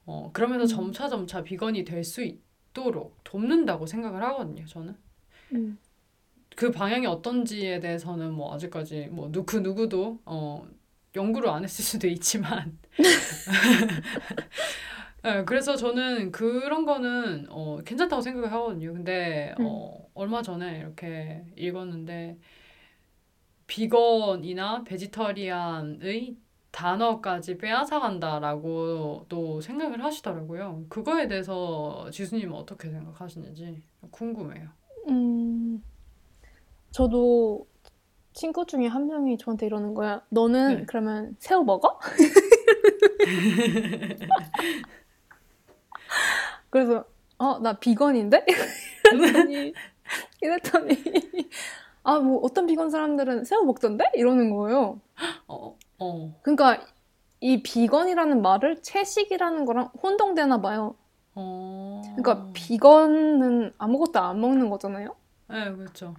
[0.06, 0.66] 어, 그러면서 음.
[0.66, 4.64] 점차 점차 비건이 될 수 있도록 돕는다고 생각을 하거든요.
[4.66, 4.96] 저는.
[5.52, 5.78] 음.
[6.56, 10.66] 그 방향이 어떤지에 대해서는 뭐 아직까지 뭐 누, 그 누구도 어,
[11.16, 12.78] 연구를 안 했을 수도 있지만
[15.22, 18.92] 네, 그래서 저는 그런 거는 어, 괜찮다고 생각을 하거든요.
[18.94, 22.38] 근데 어, 얼마 전에 이렇게 읽었는데
[23.70, 26.36] 비건이나 베지터리안의
[26.72, 30.86] 단어까지 빼앗아간다라고 또 생각을 하시더라고요.
[30.88, 34.70] 그거에 대해서 지수님은 어떻게 생각하시는지 궁금해요.
[35.08, 35.80] 음,
[36.90, 37.68] 저도
[38.32, 40.24] 친구 중에 한 명이 저한테 이러는 거야.
[40.30, 40.84] 너는 네.
[40.88, 41.96] 그러면 새우 먹어?
[46.70, 47.04] 그래서
[47.38, 48.44] 어, 나 비건인데?
[49.12, 49.72] 이랬더니
[50.42, 50.94] 이랬더니
[52.02, 54.10] 아, 뭐 어떤 비건 사람들은 새우 먹던데?
[54.14, 55.00] 이러는 거예요.
[55.46, 56.82] 어, 어, 그러니까
[57.40, 60.94] 이 비건이라는 말을 채식이라는 거랑 혼동되나 봐요.
[61.34, 62.02] 어.
[62.16, 65.14] 그러니까 비건은 아무것도 안 먹는 거잖아요.
[65.48, 66.14] 네, 그렇죠.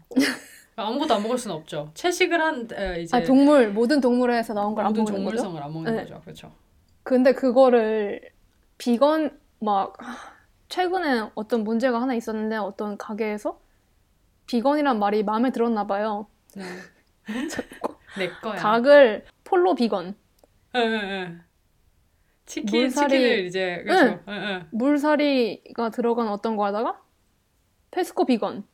[0.75, 1.91] 아무것도 안 먹을 수는 없죠.
[1.93, 5.37] 채식을 한 에, 이제 아, 동물 모든 동물에서 나온 걸안 모든 먹는 거죠.
[5.37, 6.01] 동물성을 안 먹는 네.
[6.01, 6.21] 거죠.
[6.21, 6.51] 그렇죠.
[7.03, 8.21] 근데 그거를
[8.77, 9.97] 비건 막
[10.69, 13.59] 최근에 어떤 문제가 하나 있었는데 어떤 가게에서
[14.55, 16.27] 비건이란 말이 마음에 들었나 봐요.
[16.57, 16.63] 네.
[18.19, 18.55] 내 거야.
[18.57, 20.13] 닭을 폴로 비건,
[20.75, 21.35] 예, 예, 예.
[22.45, 24.19] 치킨, 물살이- 치킨을 이제 그렇죠.
[24.27, 24.65] 예, 예.
[24.71, 27.01] 물살이가 들어간 어떤 거 하다가
[27.91, 28.65] 페스코 비건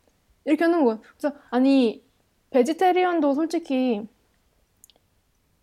[0.46, 1.00] 이렇게 하는 거예요.
[1.16, 2.04] 그래서 아니
[2.50, 4.02] vegetarian도 솔직히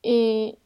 [0.04, 0.56] 이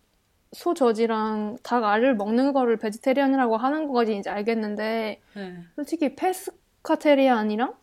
[0.52, 5.58] 소젖이랑 닭 알을 먹는 거를 vegetarian이라고 하는 거지 이제 알겠는데 예.
[5.76, 7.74] 솔직히 pescatarian이랑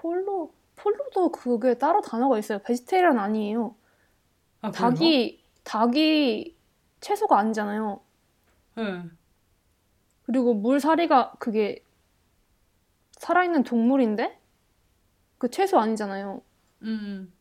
[0.00, 2.60] 폴로 폴로도 그게 따로 단어가 있어요.
[2.60, 3.74] 베지테리안 아니에요.
[4.60, 4.70] 아?
[4.70, 6.56] 닭이 닭이
[7.00, 8.00] 채소가 아니잖아요.
[8.78, 9.02] 예.
[10.24, 11.82] 그리고 물사리가 그게
[13.12, 14.38] 살아있는 동물인데
[15.38, 16.42] 그 채소 아니잖아요.
[16.82, 17.32] 음.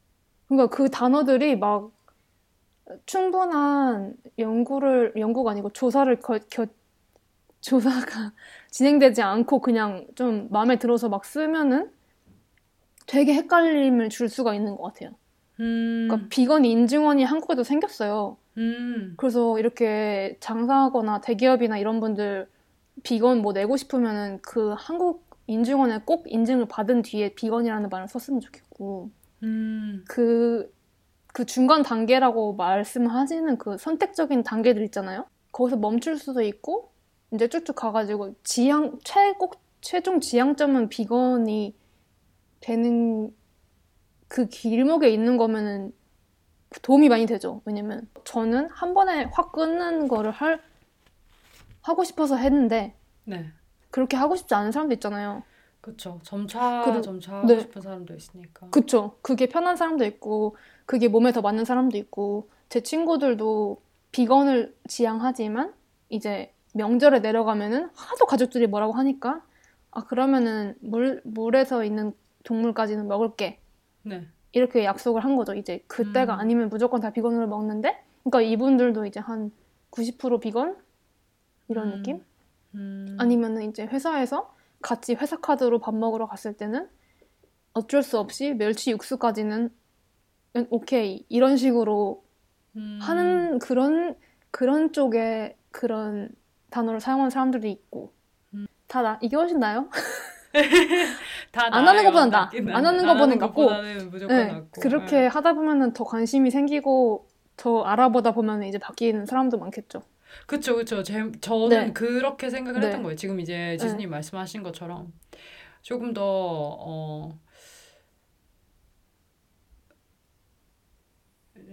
[0.48, 1.92] 그러니까 그 단어들이 막
[3.06, 6.66] 충분한 연구를 연구가 아니고 조사를 거, 겨,
[7.62, 8.32] 조사가
[8.72, 11.92] 진행되지 않고 그냥 좀 마음에 들어서 막 쓰면은
[13.08, 15.12] 되게 헷갈림을 줄 수가 있는 것 같아요.
[15.60, 16.08] 음.
[16.08, 18.38] 그러니까 비건 인증원이 한국에도 생겼어요.
[18.58, 19.16] 음.
[19.18, 22.48] 그래서 이렇게 장사하거나 대기업이나 이런 분들
[23.04, 29.10] 비건 뭐 내고 싶으면은 그 한국 인증원에 꼭 인증을 받은 뒤에 비건이라는 말을 썼으면 좋겠고
[29.44, 30.04] 음.
[30.08, 30.72] 그,
[31.28, 35.26] 그 중간 단계라고 말씀하시는 그 선택적인 단계들 있잖아요.
[35.52, 36.92] 거기서 멈출 수도 있고
[37.32, 39.52] 이제 쭉쭉 가가지고 지향 최고
[39.82, 41.76] 최종 지향점은 비건이
[42.68, 43.34] 되는
[44.28, 45.94] 그 길목에 있는 거면은
[46.82, 47.62] 도움이 많이 되죠.
[47.64, 50.60] 왜냐면 저는 한 번에 확 끊는 거를 할
[51.82, 52.94] 하고 싶어서 했는데
[53.24, 53.46] 네.
[53.90, 55.44] 그렇게 하고 싶지 않은 사람도 있잖아요.
[55.80, 56.20] 그렇죠.
[56.24, 57.62] 점차 그리고- 점차 하고 네.
[57.62, 58.68] 싶은 사람도 있으니까.
[58.72, 59.16] 그쵸.
[59.22, 65.74] 그게 편한 사람도 있고, 그게 몸에 더 맞는 사람도 있고, 제 친구들도 비건을 지향하지만,
[66.10, 69.42] 이제 명절에 내려가면은 하도 가족들이 뭐라고 하니까,
[69.92, 72.12] 아, 그러면은 물, 물에서 있는
[72.48, 73.60] 동물까지는 먹을게.
[74.04, 74.26] 네.
[74.54, 75.54] 이렇게 약속을 한 거죠.
[75.54, 76.40] 이제 그때가 음.
[76.40, 79.52] 아니면 무조건 다 비건으로 먹는데, 그러니까 이분들도 이제 한
[79.92, 80.78] 90% 비건?
[81.68, 81.98] 이런 음.
[81.98, 82.24] 느낌?
[82.76, 83.18] 음.
[83.20, 86.88] 아니면은 이제 회사에서 같이 회사 카드로 밥 먹으러 갔을 때는
[87.74, 89.70] 어쩔 수 없이 멸치 육수까지는
[90.56, 92.24] 음, 오케이 이런 식으로
[92.78, 93.00] 음.
[93.02, 94.16] 하는 그런
[94.52, 96.30] 그런 쪽에 그런
[96.70, 98.14] 단어를 사용하는 사람들도 있고
[98.54, 98.68] 음.
[98.88, 99.90] 다 나, 이게 훨씬 나요?
[101.52, 102.40] 다안 하는 나.
[102.42, 102.90] 낫긴 안 나.
[102.90, 103.06] 하는.
[103.40, 104.82] 것보다는 네, 낫고.
[104.82, 105.28] 그렇게 네.
[105.28, 107.28] 하다 보면은 더 관심이 생기고
[107.58, 110.04] 더 알아보다 보면 이제 바뀌는 사람도 많겠죠.
[110.46, 111.04] 그쵸, 그쵸.
[111.04, 111.94] 제, 저는 네.
[111.94, 112.88] 그렇게 생각을 네.
[112.88, 113.16] 했던 거예요.
[113.16, 115.12] 지금 이제 지수님 말씀하신 것처럼
[115.82, 117.40] 조금 더, 어,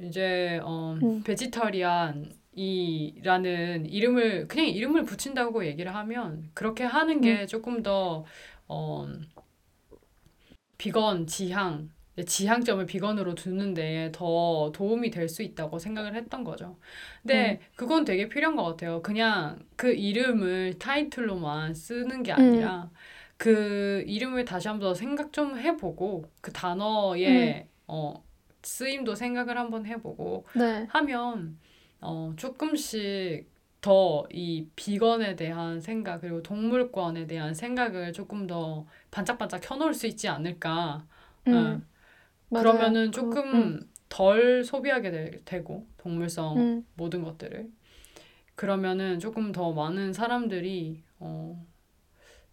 [0.03, 1.23] 이제, 어, 음.
[1.23, 8.25] 베지터리안 이라는 이름을, 그냥 이름을 붙인다고 얘기를 하면 그렇게 하는 게 조금 더,
[8.69, 9.07] 어,
[10.79, 11.91] 비건, 지향,
[12.27, 16.79] 지향점을 비건으로 두는 데에 더 도움이 될 수 있다고 생각을 했던 거죠.
[17.23, 19.03] 근데 그건 되게 필요한 것 같아요.
[19.03, 22.91] 그냥 그 이름을 타이틀로만 쓰는 게 아니라
[23.37, 28.23] 그 이름을 다시 한번 더 생각 좀 해보고 그 단어의 어,
[28.63, 30.87] 쓰임도 생각을 한번 해보고 네.
[30.89, 31.59] 하면
[32.01, 33.49] 어, 조금씩
[33.85, 40.29] 더 이 비건에 대한 생각 그리고 동물권에 대한 생각을 조금 더 반짝반짝 켜놓을 수 있지
[40.29, 41.07] 않을까.
[41.47, 41.87] 음, 응.
[42.51, 42.95] 맞아요.
[42.95, 47.71] 그러면은 그- 조금 음, 덜 소비하게 되, 되고 동물성 음, 모든 것들을
[48.57, 51.67] 그러면은 조금 더 많은 사람들이 어,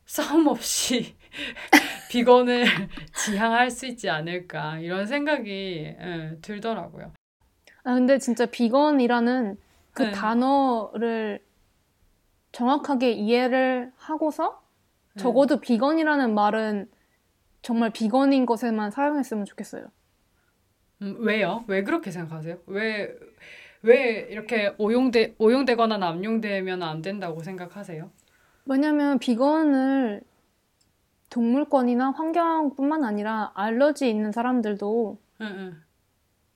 [0.05, 1.15] 싸움 없이
[2.07, 2.65] 비건을
[3.15, 7.13] 지향할 수 있지 않을까 이런 생각이 예, 들더라고요.
[7.83, 9.57] 아, 근데 진짜 비건이라는
[9.93, 10.11] 그 네.
[10.11, 11.43] 단어를
[12.51, 14.61] 정확하게 이해를 하고서
[15.13, 15.21] 네.
[15.21, 16.89] 적어도 비건이라는 말은
[17.61, 19.85] 정말 비건인 것에만 사용했으면 좋겠어요.
[21.01, 21.63] 음, 왜요?
[21.67, 22.59] 왜 그렇게 생각하세요?
[22.67, 23.15] 왜,
[23.81, 28.11] 왜 이렇게 오용돼, 오용되거나 남용되면 안 된다고 생각하세요?
[28.65, 30.21] 왜냐면 비건을
[31.29, 35.83] 동물권이나 환경뿐만 아니라 알러지 있는 사람들도 응, 응.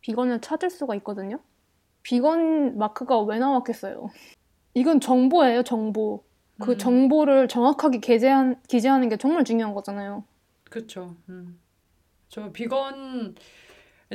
[0.02, 1.40] 비건을 찾을 수가 있거든요.
[2.06, 4.10] 비건 마크가 왜 나왔겠어요?
[4.76, 6.24] 이건 정보예요, 정보.
[6.60, 6.78] 그 음.
[6.78, 10.24] 정보를 정확하게 게재한, 기재하는 게 정말 중요한 거잖아요.
[10.70, 11.16] 그쵸.
[11.30, 11.60] 음.
[12.30, 13.36] 저 비건,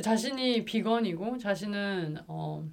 [0.01, 2.63] 자신이 비건이고, 자신은, 어,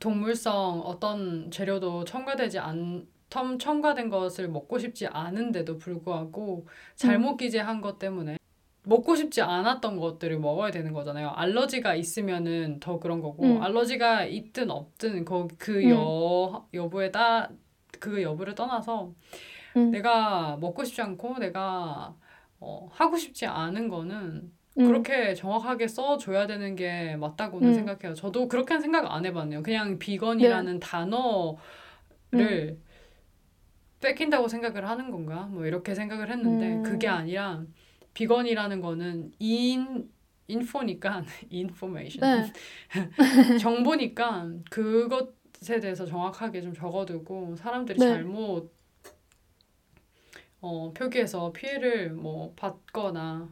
[0.00, 7.98] 동물성 어떤 재료도 첨가되지 않, 텀 첨가된 것을 먹고 싶지 않은데도 불구하고 잘못 기재한 것
[7.98, 8.38] 때문에
[8.88, 11.28] 먹고 싶지 않았던 것들을 먹어야 되는 거잖아요.
[11.30, 13.62] 알러지가 있으면은 더 그런 거고, 음.
[13.62, 15.90] 알러지가 있든 없든 거, 그 음.
[15.90, 17.50] 여, 여부에 따,
[18.00, 19.12] 그 여부를 떠나서
[19.76, 19.90] 음.
[19.90, 22.14] 내가 먹고 싶지 않고 내가
[22.60, 24.86] 어, 하고 싶지 않은 거는 음.
[24.86, 27.74] 그렇게 정확하게 써줘야 되는 게 맞다고는 음.
[27.74, 28.14] 생각해요.
[28.14, 29.62] 저도 그렇게는 생각 안 해봤네요.
[29.62, 30.80] 그냥 비건이라는 네.
[30.80, 31.58] 단어를
[34.00, 35.48] 뺏긴다고 생각을 하는 건가?
[35.50, 36.82] 뭐 이렇게 생각을 했는데 음.
[36.82, 37.64] 그게 아니라
[38.14, 40.10] 비건이라는 거는 인
[40.48, 42.52] 인포니까 인포메이션 네.
[43.58, 48.08] 정보니까 그것에 대해서 정확하게 좀 적어두고 사람들이 네.
[48.08, 48.72] 잘못
[50.60, 53.48] 어, 표기해서 피해를 뭐 받거나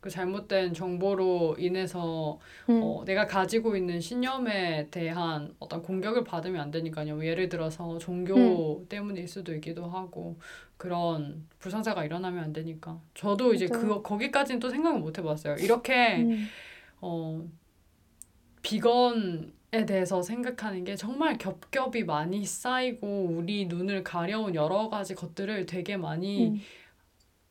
[0.00, 2.80] 그 잘못된 정보로 인해서 음.
[2.82, 7.14] 어, 내가 가지고 있는 신념에 대한 어떤 공격을 받으면 안 되니까요.
[7.14, 8.86] 뭐 예를 들어서 종교 음.
[8.88, 10.38] 때문일 수도 있기도 하고
[10.82, 13.00] 그런 불상사가 일어나면 안 되니까.
[13.14, 13.86] 저도 이제 맞아요.
[13.86, 15.54] 그 거기까지는 또 생각을 못 해봤어요.
[15.60, 16.48] 이렇게 음.
[17.00, 17.40] 어,
[18.62, 25.96] 비건에 대해서 생각하는 게 정말 겹겹이 많이 쌓이고 우리 눈을 가려운 여러 가지 것들을 되게
[25.96, 26.56] 많이 음.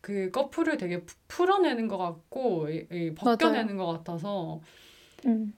[0.01, 4.59] 그 커플을 되게 푸- 풀어내는 것 같고 이- 이 벗겨내는 것 같아서
[5.25, 5.53] 음.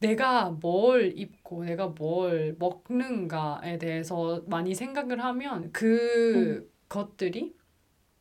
[0.00, 7.54] 내가 뭘 입고 내가 뭘 먹는가에 대해서 많이 생각을 하면 그 것들이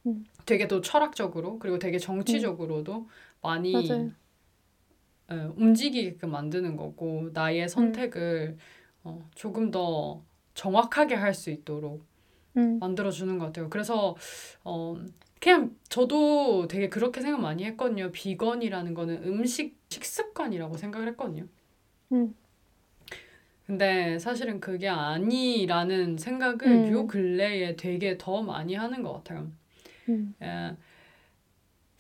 [0.08, 0.26] 음.
[0.46, 3.08] 되게 또 철학적으로 그리고 되게 정치적으로도
[3.42, 4.12] 많이 맞아요.
[5.30, 8.58] 어, 움직이게끔 만드는 거고 나의 선택을
[9.04, 12.06] 어, 조금 더 정확하게 할 수 있도록
[12.58, 12.80] 음.
[12.80, 13.70] 만들어주는 것 같아요.
[13.70, 14.16] 그래서
[14.64, 14.96] 어,
[15.40, 18.12] 그냥 저도 되게 그렇게 생각 많이 했거든요.
[18.12, 21.48] 비건이라는 거는 음식 식습관이라고 생각을 했거든요.
[22.12, 22.36] 음.
[23.68, 26.92] 근데 사실은 그게 아니라는 생각을 음.
[26.92, 29.52] 요 근래에 되게 더 많이 하는 것 같아요.
[30.08, 30.34] 음.
[30.42, 30.76] 예,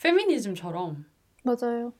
[0.01, 1.05] 페미니즘처럼
[1.43, 1.91] 맞아요.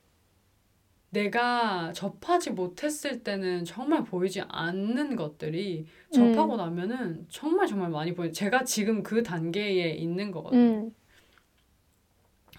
[1.09, 6.57] 내가 접하지 못했을 때는 정말 보이지 않는 것들이 접하고 음.
[6.57, 8.31] 나면은 정말 정말 많이 보여요.
[8.31, 10.91] 제가 지금 그 단계에 있는 거거든요.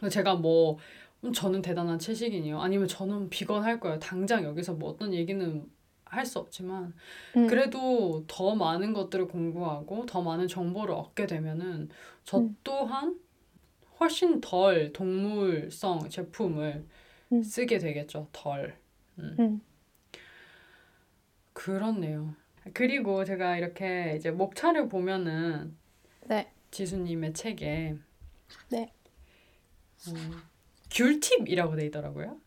[0.02, 0.09] 음.
[0.11, 0.76] 제가 뭐
[1.24, 2.61] 음, 저는 대단한 채식인이요.
[2.61, 3.98] 아니면 저는 비건 할 거예요.
[3.98, 5.64] 당장 여기서 뭐 어떤 얘기는
[6.11, 6.94] 할 수 없지만
[7.36, 7.46] 음.
[7.46, 11.88] 그래도 더 많은 것들을 공부하고 더 많은 정보를 얻게 되면은
[12.24, 12.56] 저 음.
[12.64, 13.18] 또한
[14.00, 16.86] 훨씬 덜 동물성 제품을
[17.32, 17.42] 음.
[17.42, 18.28] 쓰게 되겠죠.
[18.32, 18.78] 덜.
[19.18, 19.36] 음.
[19.38, 19.61] 음.
[21.52, 22.34] 그렇네요.
[22.74, 25.76] 그리고 제가 이렇게 이제 목차를 보면은
[26.26, 26.52] 네.
[26.70, 27.96] 지수님의 책에
[28.70, 28.92] 네.
[30.09, 30.12] 어,
[30.90, 32.38] 귤팁이라고 돼 있더라고요.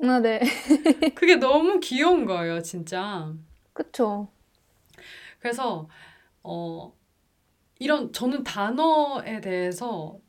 [0.00, 0.40] 아, 네.
[1.14, 3.34] 그게 너무 귀여운 거예요, 진짜.
[3.72, 4.28] 그쵸.
[5.40, 5.88] 그래서
[6.42, 6.94] 어
[7.78, 10.20] 이런 저는 단어에 대해서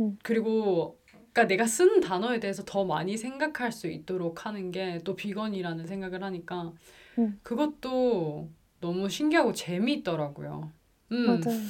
[0.00, 0.18] 음.
[0.22, 0.98] 그리고
[1.32, 6.22] 그러니까 내가 쓴 단어에 대해서 더 많이 생각할 수 있도록 하는 게 또 비건이라는 생각을
[6.24, 6.72] 하니까
[7.18, 7.40] 음.
[7.42, 10.72] 그것도 너무 신기하고 재미있더라고요.
[11.12, 11.26] 음.
[11.26, 11.60] 맞아요.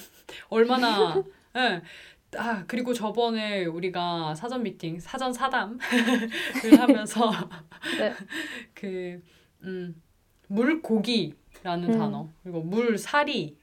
[0.51, 1.25] 얼마나
[1.57, 1.83] 예.
[2.37, 5.79] 아, 그리고 저번에 우리가 사전 미팅, 사전 사담을
[6.79, 7.31] 하면서
[7.97, 8.15] 네.
[8.75, 9.23] 그
[9.63, 10.01] 음,
[10.49, 11.91] 물고기라는 음.
[11.99, 13.57] 단어 그리고 물사리라는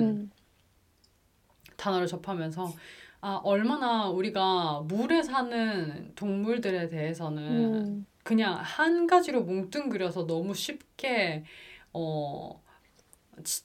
[0.00, 0.30] 음.
[1.76, 2.72] 단어를 접하면서
[3.20, 8.06] 아, 얼마나 우리가 물에 사는 동물들에 대해서는 음.
[8.22, 11.44] 그냥 한 가지로 뭉뚱그려서 너무 쉽게
[11.92, 12.65] 어 치-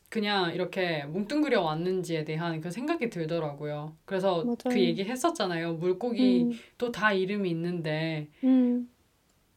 [0.09, 3.95] 그냥 이렇게 뭉뚱그려 왔는지에 대한 그 생각이 들더라고요.
[4.05, 4.79] 그래서 그 맞아요.
[4.79, 5.75] 얘기 했었잖아요.
[5.75, 6.51] 물고기 음.
[6.77, 8.89] 또다 이름이 있는데 음.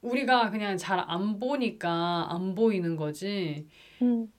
[0.03, 3.67] 우리가 그냥 잘 안 보니까 안 보이는 거지.
[4.03, 4.33] 음.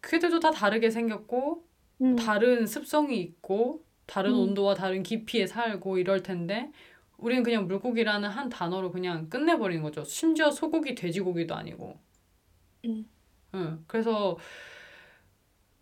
[0.00, 1.64] 그들도 다 다르게 생겼고
[2.02, 2.16] 음.
[2.16, 4.40] 다른 습성이 있고 다른 음.
[4.40, 6.70] 온도와 다른 깊이에 살고 이럴 텐데
[7.18, 10.02] 우리는 그냥 물고기라는 한 단어로 그냥 끝내버리는 거죠.
[10.04, 11.98] 심지어 소고기, 돼지고기도 아니고.
[12.86, 13.04] 음.
[13.54, 13.84] 응.
[13.86, 14.38] 그래서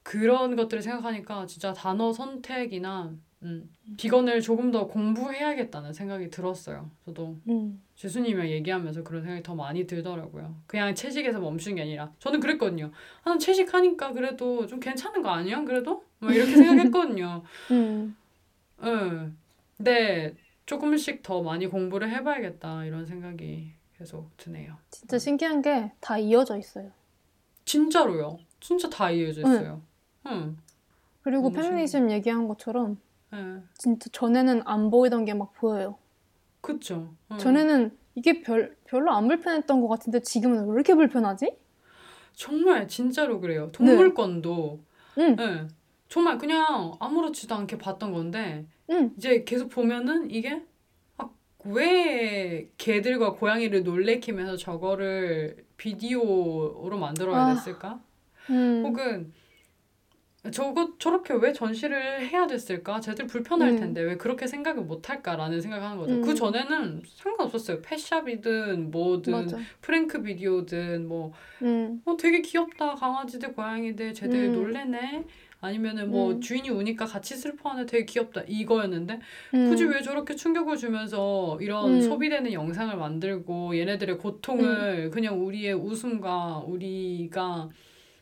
[0.08, 6.90] 그런 것들을 생각하니까 진짜 단어 선택이나 음, 비건을 조금 더 공부해야겠다는 생각이 들었어요.
[7.04, 7.82] 저도 음.
[7.94, 10.56] 지수님이랑 얘기하면서 그런 생각이 더 많이 들더라고요.
[10.66, 12.90] 그냥 채식에서 멈춘 게 아니라 저는 그랬거든요.
[13.22, 15.62] 아, 난 채식하니까 그래도 좀 괜찮은 거 아니야?
[15.64, 16.02] 그래도?
[16.20, 17.42] 막 이렇게 생각했거든요.
[17.70, 18.16] 음.
[18.84, 19.36] 응.
[19.76, 20.34] 근데
[20.64, 24.74] 조금씩 더 많이 공부를 해봐야겠다 이런 생각이 계속 드네요.
[24.90, 26.90] 진짜 신기한 게 다 이어져 있어요.
[27.66, 28.38] 진짜로요.
[28.60, 29.82] 진짜 다 이어져 있어요.
[29.84, 29.87] 응.
[31.22, 32.98] 그리고 너무 페미니즘 얘기한 것처럼
[33.34, 33.62] 예.
[33.78, 35.98] 진짜 전에는 안 보이던 게 막 보여요.
[36.60, 37.14] 그쵸.
[37.30, 37.36] 응.
[37.38, 41.56] 전에는 이게 별, 별로 안 불편했던 것 같은데 지금은 왜 이렇게 불편하지?
[42.34, 43.70] 정말 진짜로 그래요.
[43.72, 44.80] 동물권도
[45.18, 45.68] 응, 예.
[46.08, 50.64] 정말 그냥 아무렇지도 않게 봤던 건데 응, 이제 계속 보면은 이게
[51.18, 51.28] 아,
[51.64, 57.54] 왜 개들과 고양이를 놀래키면서 저거를 비디오로 만들어야 아.
[57.54, 58.00] 됐을까?
[58.50, 59.32] 음, 혹은
[60.50, 63.00] 저거 저렇게 왜 전시를 해야 됐을까?
[63.00, 63.76] 쟤들 불편할 음.
[63.78, 66.14] 텐데 왜 그렇게 생각을 못 할까라는 생각하는 거죠.
[66.14, 66.22] 음.
[66.22, 67.82] 그 전에는 상관없었어요.
[67.82, 69.58] 펫샵이든 뭐든 맞아.
[69.80, 71.32] 프랭크 비디오든 뭐
[71.62, 72.94] 음, 어, 되게 귀엽다.
[72.94, 74.52] 강아지들, 고양이들, 쟤들 음.
[74.52, 75.24] 놀래네.
[75.60, 76.40] 아니면은 뭐 음.
[76.40, 77.86] 주인이 우니까 같이 슬퍼하네.
[77.86, 78.42] 되게 귀엽다.
[78.46, 79.18] 이거였는데
[79.54, 82.00] 음, 굳이 왜 저렇게 충격을 주면서 이런 음.
[82.00, 87.70] 소비되는 영상을 만들고 얘네들의 고통을 그냥 우리의 웃음과 우리가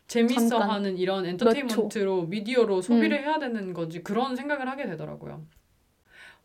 [0.07, 0.71] 재밌어 잠깐.
[0.71, 5.45] 하는 이런 엔터테인먼트로 미디어로 소비를 해야 되는 건지 그런 생각을 하게 되더라고요.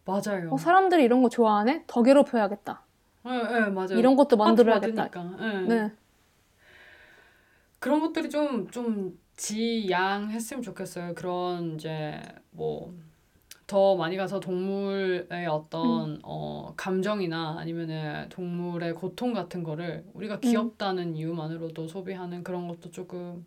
[0.05, 0.49] 맞아요.
[0.51, 1.83] 어, 사람들이 이런 거 좋아하네?
[1.87, 2.83] 더 괴롭혀야겠다.
[3.27, 3.97] 예, 예, 맞아요.
[3.97, 5.09] 이런 것도 만들어야겠다.
[5.39, 5.67] 예.
[5.67, 5.91] 네,
[7.79, 11.13] 그런 것들이 좀, 좀 지양했으면 좋겠어요.
[11.13, 12.19] 그런 이제
[12.51, 12.93] 뭐
[13.71, 21.87] 더 많이 가서 동물의 어떤 어 감정이나 아니면은 동물의 고통 같은 거를 우리가 귀엽다는 이유만으로도
[21.87, 23.45] 소비하는 그런 것도 조금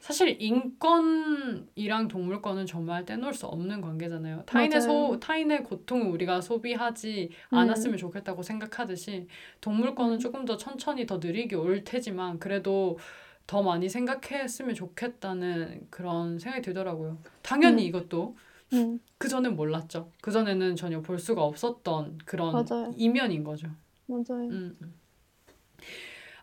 [0.00, 4.44] 사실 인권이랑 동물권은 정말 떼놓을 수 없는 관계잖아요.
[4.46, 5.20] 타인의 소, 맞아요.
[5.20, 7.58] 타인의 고통을 우리가 소비하지 음.
[7.58, 9.26] 않았으면 좋겠다고 생각하듯이
[9.60, 10.18] 동물권은 음.
[10.18, 12.98] 조금 더 천천히 더 느리게 올 테지만 그래도
[13.46, 17.18] 더 많이 생각했으면 좋겠다는 그런 생각이 들더라고요.
[17.42, 17.88] 당연히 음.
[17.88, 18.36] 이것도
[18.72, 20.12] 음, 그 전엔 몰랐죠.
[20.20, 22.92] 그 전에는 전혀 볼 수가 없었던 그런 맞아요.
[22.96, 23.68] 이면인 거죠.
[24.06, 24.48] 맞아요.
[24.48, 24.76] 음.
[24.80, 24.94] 음.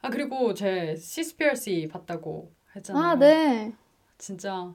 [0.02, 3.04] 아 그리고 제 Seaspiracy 봤다고 했잖아요.
[3.04, 3.74] 아, 네.
[4.18, 4.74] 진짜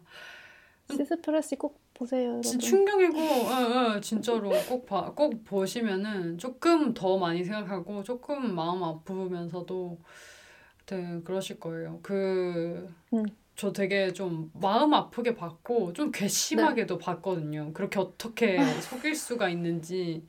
[0.90, 2.42] Seaspiracy 꼭 보세요, 여러분.
[2.42, 8.82] 진짜 충격이고, 예, 예, 진짜로 꼭 봐, 꼭 보시면은 조금 더 많이 생각하고 조금 마음
[8.82, 9.98] 아프면서도
[10.86, 12.00] 네, 그러실 거예요.
[12.02, 13.24] 그, 음.
[13.60, 17.74] 저 되게 좀 마음 아프게 봤고 좀 괘씸하게도 봤거든요.
[17.74, 20.26] 그렇게 어떻게 속일 수가 있는지.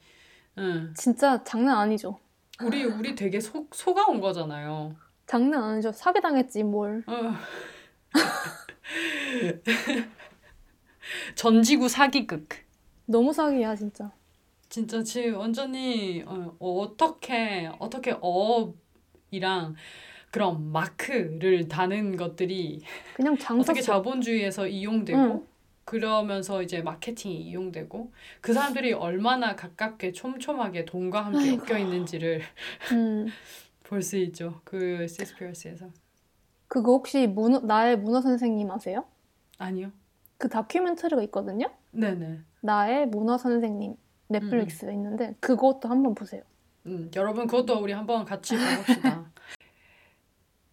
[0.57, 0.93] 응.
[0.97, 2.19] 진짜 장난 아니죠.
[2.61, 4.97] 우리 우리 되게 속 속아온 거잖아요.
[5.27, 5.93] 장난 아니죠.
[5.93, 7.05] 사기당했지, 뭘.
[7.07, 7.33] 어.
[11.35, 12.49] 전지구 사기극.
[13.05, 14.11] 너무 사기야, 진짜.
[14.67, 19.75] 진짜 지금 완전히 어, 어떻게 어떻게 어업이랑
[20.31, 22.81] 그런 마크를 다는 것들이
[23.15, 25.47] 그냥 장사 어떻게 자본주의에서 이용되고 응.
[25.83, 31.65] 그러면서 이제 마케팅이 이용되고 그 사람들이 얼마나 가깝게 촘촘하게 돈과 함께 아이고.
[31.69, 32.41] 엮여 있는지를
[32.93, 33.27] 음.
[33.83, 34.61] 볼수 있죠.
[34.63, 35.87] 그 시스피어스에서.
[36.69, 39.03] 그거 혹시 문어, 나의 문어 선생님 아세요?
[39.57, 39.91] 아니요.
[40.37, 41.67] 그 다큐멘터리가 있거든요?
[41.91, 42.39] 네네.
[42.61, 43.95] 나의 문어 선생님
[44.29, 46.41] 넷플릭스에 있는데 그것도 한번 보세요.
[46.85, 49.25] 음, 여러분 그것도 우리 한번 같이 봐봅시다.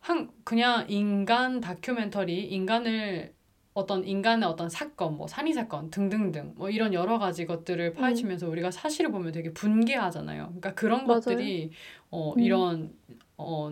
[0.08, 3.34] 한 그냥 인간 다큐멘터리, 인간을
[3.74, 8.70] 어떤 인간의 어떤 사건, 뭐 살인 사건 등등등 뭐 이런 여러 가지 것들을 파헤치면서 우리가
[8.70, 10.44] 사실을 보면 되게 분개하잖아요.
[10.46, 11.20] 그러니까 그런 맞아요.
[11.20, 11.72] 것들이
[12.10, 12.40] 어 음.
[12.40, 12.94] 이런
[13.36, 13.70] 어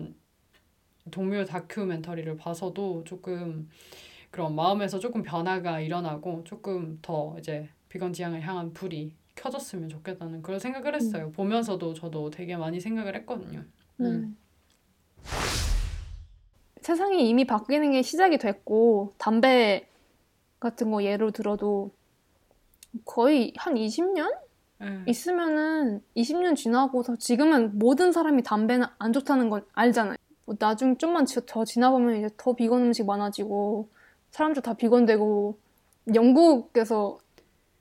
[1.09, 3.67] 동물 다큐멘터리를 봐서도 조금
[4.29, 10.59] 그런 마음에서 조금 변화가 일어나고 조금 더 이제 비건 지향을 향한 불이 켜졌으면 좋겠다는 그런
[10.59, 11.31] 생각을 했어요.
[11.31, 13.65] 보면서도 저도 되게 많이 생각을 했거든요.
[14.01, 14.37] 음.
[16.77, 16.79] 네.
[16.81, 19.87] 세상이 이미 바뀌는 게 시작이 됐고 담배
[20.59, 21.91] 같은 거 예로 들어도
[23.05, 24.33] 거의 한 20년
[24.79, 25.03] 네.
[25.07, 30.15] 있으면은 20년 지나고서 지금은 모든 사람이 담배는 안 좋다는 걸 알잖아요.
[30.45, 33.89] 뭐 나중 좀만 지- 더 지나보면 이제 더 비건 음식 많아지고
[34.31, 35.57] 사람들 다 비건 되고
[36.13, 37.19] 영국에서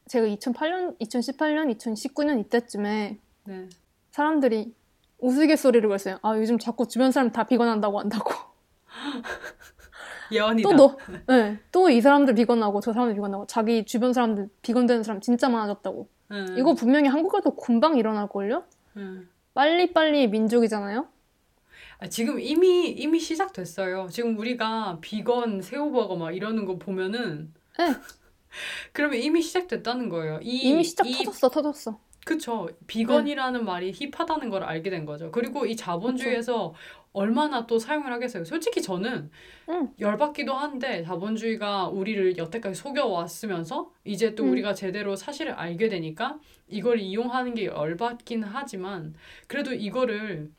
[0.09, 3.69] 제가 2008년, 2018년, 2019년 이때쯤에 네.
[4.11, 4.75] 사람들이
[5.19, 6.19] 우스갯소리를 했어요.
[6.23, 8.56] 아, 요즘 자꾸 주변 사람 다 비건한다고 한다고.
[10.33, 10.69] 예언이다.
[10.69, 10.97] 또 너,
[11.29, 15.49] 네, 또 이 사람들 비건하고 저 사람들 비건하고 자기 주변 사람들 비건 되는 사람 진짜
[15.49, 16.09] 많아졌다고.
[16.33, 18.65] 응, 이거 분명히 한국에도 금방 일어날 걸요?
[18.97, 19.29] 응.
[19.55, 21.07] 빨리 빨리 민족이잖아요?
[21.99, 24.09] 아, 지금 이미 이미 시작됐어요.
[24.11, 27.87] 지금 우리가 비건 새우버거 막 이러는 거 보면은 네.
[28.93, 30.41] 그러면 이미 시작됐다는 거예요.
[30.43, 31.99] 이, 이미 시작 이 터졌어, 터졌어.
[32.25, 32.69] 그쵸.
[32.89, 35.31] 비건이라는 말이 힙하다는 걸 알게 된 거죠.
[35.31, 36.75] 그리고 이 자본주의에서
[37.17, 38.45] 얼마나 또 사용을 하겠어요.
[38.45, 39.31] 솔직히 저는
[39.71, 39.89] 응.
[39.99, 44.51] 열받기도 한데 자본주의가 우리를 여태까지 속여왔으면서 이제 또 응.
[44.51, 46.39] 우리가 제대로 사실을 알게 되니까
[46.69, 49.15] 이걸 이용하는 게 열받긴 하지만
[49.47, 50.53] 그래도 이거를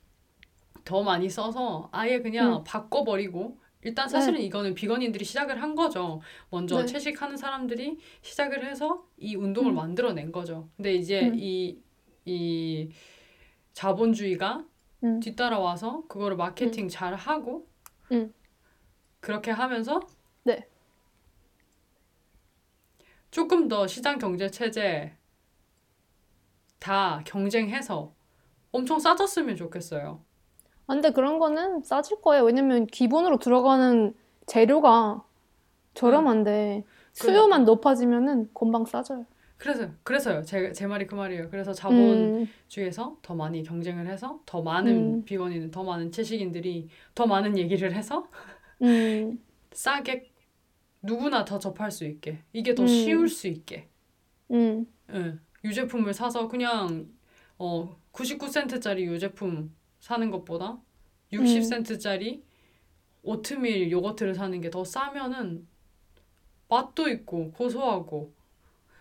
[0.84, 2.64] 더 많이 써서 아예 그냥 응.
[2.64, 6.22] 바꿔버리고 일단 사실은 이거는 비건인들이 시작을 한 거죠.
[6.49, 6.88] 먼저 네.
[6.88, 9.76] 채식하는 사람들이 시작을 해서 이 운동을 음.
[9.76, 10.70] 만들어낸 거죠.
[10.76, 11.36] 근데 이제 음.
[11.38, 11.78] 이,
[12.26, 12.89] 이
[13.74, 14.66] 자본주의가
[15.03, 15.19] 응.
[15.19, 17.67] 뒤따라와서 그거를 마케팅 잘 하고
[18.11, 18.33] 음.
[19.19, 19.99] 그렇게 하면서
[20.43, 20.67] 네.
[23.29, 25.15] 조금 더 시장 경제 체제
[26.79, 28.13] 다 경쟁해서
[28.71, 30.21] 엄청 싸졌으면 좋겠어요.
[30.87, 32.43] 아, 근데 그런 거는 싸질 거예요.
[32.45, 35.23] 왜냐면 기본으로 들어가는 재료가
[35.93, 39.25] 저렴한데 수요만 높아지면은 금방 싸져요.
[39.58, 40.43] 그래서 그래서요.
[40.43, 41.49] 제, 제 말이 그 말이에요.
[41.49, 45.26] 그래서 음, 자본주의에서 더 많이 경쟁을 해서 더 많은 음.
[45.26, 48.30] 비건인, 더 많은 채식인들이 더 많은 얘기를 해서
[48.84, 50.32] 음, 싸게
[51.01, 52.88] 누구나 더 접할 수 있게 이게 더 음.
[52.88, 53.89] 쉬울 수 있게
[54.51, 57.10] 음, 예, 유제품을 사서 그냥
[57.58, 60.82] 어 99센트짜리 유제품 사는 것보다 음.
[61.32, 62.43] 60센트짜리
[63.24, 65.68] 오트밀 요거트를 사는 게 더 싸면은
[66.70, 68.34] 맛도 있고 고소하고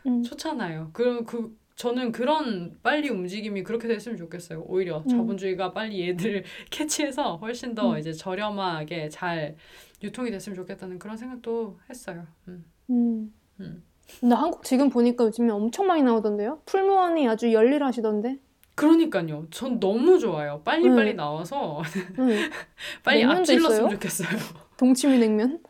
[0.07, 0.91] 음, 좋잖아요.
[0.93, 4.65] 그, 그 저는 그런 빨리 움직임이 그렇게 됐으면 좋겠어요.
[4.67, 5.09] 오히려 음.
[5.09, 7.99] 자본주의가 빨리 얘들을 캐치해서 훨씬 더 음.
[7.99, 9.57] 이제 저렴하게 잘
[10.03, 12.27] 유통이 됐으면 좋겠다는 그런 생각도 했어요.
[12.49, 12.65] 음.
[12.91, 13.35] 음.
[13.61, 13.85] 음.
[14.21, 16.63] 근데 한국 지금 보니까 요즘에 엄청 많이 나오던데요?
[16.65, 18.39] 풀무원이 아주 열일하시던데.
[18.75, 19.47] 그러니까요.
[19.51, 20.63] 전 너무 좋아요.
[20.63, 21.13] 빨리빨리 네.
[21.15, 21.83] 나와서
[22.19, 22.29] 응.
[23.03, 23.91] 빨리 앞질렀으면?
[23.91, 24.29] 좋겠어요.
[24.77, 25.61] 동치미 냉면?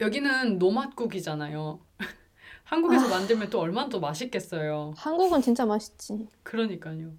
[0.00, 1.85] 여기는 노맛국이잖아요.
[2.66, 3.08] 한국에서 아.
[3.08, 4.94] 만들면 또 얼마나 더 맛있겠어요.
[4.96, 6.28] 한국은 진짜 맛있지.
[6.42, 7.12] 그러니까요.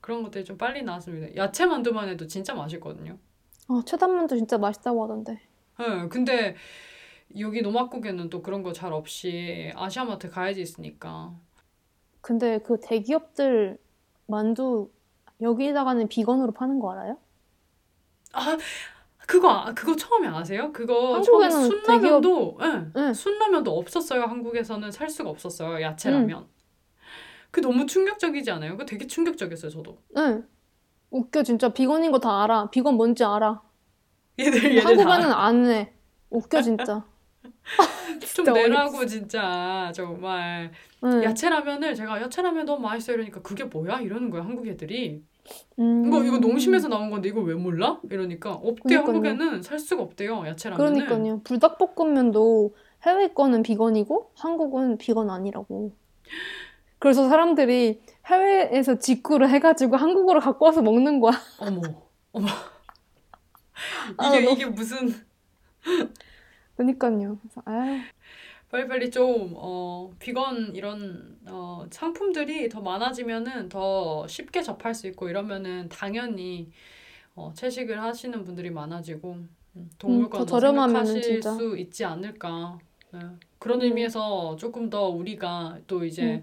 [0.00, 1.34] 그런 것들이 좀 빨리 나왔습니다.
[1.36, 3.18] 야채 만두만 해도 진짜 맛있거든요.
[3.68, 5.40] 아, 최단만두 진짜 맛있다고 하던데.
[5.78, 6.56] 네, 근데
[7.38, 11.34] 여기 노맛국에는 또 그런 거 잘 없이 아시아마트 가야지 있으니까.
[12.20, 13.78] 근데 그 대기업들
[14.26, 14.90] 만두
[15.40, 17.18] 여기다가는 비건으로 파는 거 알아요?
[18.32, 18.56] 아,
[19.26, 20.72] 그거 아- 그거 처음에 아세요?
[20.72, 22.66] 그거 처음에 순라면도 예,
[22.96, 23.14] 응.
[23.14, 24.22] 순라면도 없었어요.
[24.22, 25.80] 한국에서는 살 수가 없었어요.
[25.80, 26.46] 야채라면.
[27.50, 28.72] 그 너무 충격적이지 않아요?
[28.72, 29.98] 그거 되게 충격적이었어요, 저도.
[30.16, 30.46] 응.
[31.10, 32.70] 웃겨 진짜 비건인 거 다 알아.
[32.70, 33.62] 비건 뭔지 알아.
[34.38, 35.92] 얘들 얘들 다 한국에는 안 해.
[36.30, 37.04] 웃겨 진짜.
[38.34, 40.72] 좀 진짜 내라고 진짜 정말
[41.04, 41.22] 응.
[41.22, 45.22] 야채라면을 제가 야채라면 너무 맛있어 이러니까 그게 뭐야 이러는 거야 한국 애들이
[45.78, 46.06] 음.
[46.06, 49.14] 이거 이거 농심에서 나온 건데 이걸 왜 몰라 이러니까 없대요 그러니까요.
[49.32, 51.40] 한국에는 살 수가 없대요 야채라면은 그러니까요.
[51.44, 55.92] 불닭볶음면도 해외 거는 비건이고 한국은 비건 아니라고.
[56.98, 61.32] 그래서 사람들이 해외에서 직구를 해가지고 한국으로 갖고 와서 먹는 거야.
[61.58, 61.80] 어머
[62.32, 62.46] 어머
[64.18, 65.12] 아, 이게 너무- 이게 무슨
[66.76, 67.38] 그러니까요.
[67.42, 67.98] 그래서 아유.
[68.72, 75.90] 빨리빨리 좀 어, 비건 이런 어, 상품들이 더 많아지면은 더 쉽게 접할 수 있고 이러면은
[75.90, 76.70] 당연히
[77.34, 79.36] 어, 채식을 하시는 분들이 많아지고
[79.76, 81.42] 음, 동물권 더더 저렴하면은 생각하실.
[81.42, 82.78] 수 있지 않을까.
[83.12, 83.20] 네.
[83.58, 83.88] 그런 음.
[83.88, 86.42] 의미에서 조금 더 우리가 또 이제 음.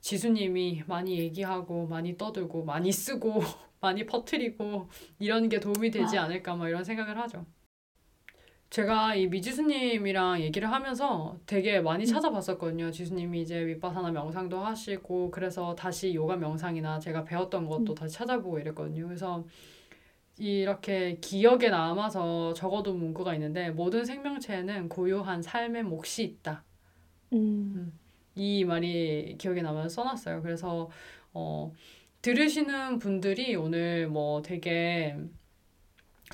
[0.00, 3.40] 지수님이 많이 얘기하고 많이 떠들고 많이 쓰고
[3.80, 6.24] 많이 퍼뜨리고 이런 게 도움이 되지 아.
[6.24, 7.46] 않을까 막 이런 생각을 하죠.
[8.70, 12.06] 제가 이 미지수님이랑 얘기를 하면서 되게 많이 음.
[12.06, 12.90] 찾아봤었거든요.
[12.90, 17.94] 지수님이 이제 윗바사나 명상도 하시고 그래서 다시 요가 명상이나 제가 배웠던 것도 음.
[17.94, 19.06] 다시 찾아보고 이랬거든요.
[19.06, 19.44] 그래서
[20.38, 26.64] 이렇게 기억에 남아서 적어둔 문구가 있는데 모든 생명체에는 고요한 삶의 몫이 있다.
[27.32, 27.98] 음.
[28.34, 30.42] 이 말이 기억에 남아서 써놨어요.
[30.42, 30.90] 그래서
[31.32, 31.72] 어,
[32.20, 35.16] 들으시는 분들이 오늘 뭐 되게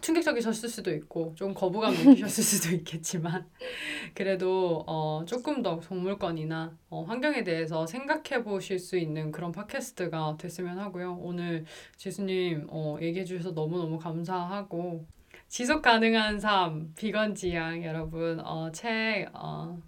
[0.00, 3.46] 충격적이셨을 수도 있고 좀 거부감 느끼셨을 수도 있겠지만
[4.14, 10.78] 그래도 어, 조금 더 동물권이나 어, 환경에 대해서 생각해 보실 수 있는 그런 팟캐스트가 됐으면
[10.78, 11.18] 하고요.
[11.20, 11.64] 오늘
[11.96, 15.06] 지수님 어, 얘기해 주셔서 너무너무 감사하고
[15.48, 19.78] 지속 가능한 삶, 비건 지향 여러분 어, 책 어,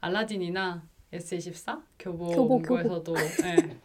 [0.00, 3.78] 알라딘이나 S24 교보 교보, 문고에서도 예,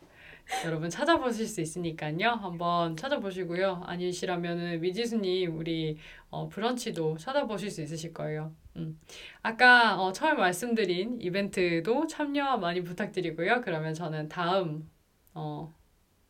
[0.65, 2.29] 여러분 찾아보실 수 있으니까요.
[2.29, 3.83] 한번 찾아보시고요.
[3.85, 5.97] 아니시라면은 미지수님 우리
[6.29, 8.53] 어, 브런치도 찾아보실 수 있으실 거예요.
[8.77, 8.99] 음.
[9.41, 13.61] 아까 어, 처음 말씀드린 이벤트도 참여 많이 부탁드리고요.
[13.61, 14.89] 그러면 저는 다음
[15.33, 15.73] 어,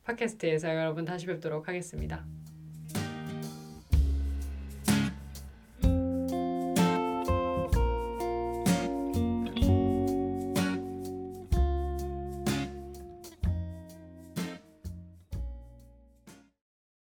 [0.03, 2.25] 팟캐스트에서 여러분 다시 뵙도록 하겠습니다.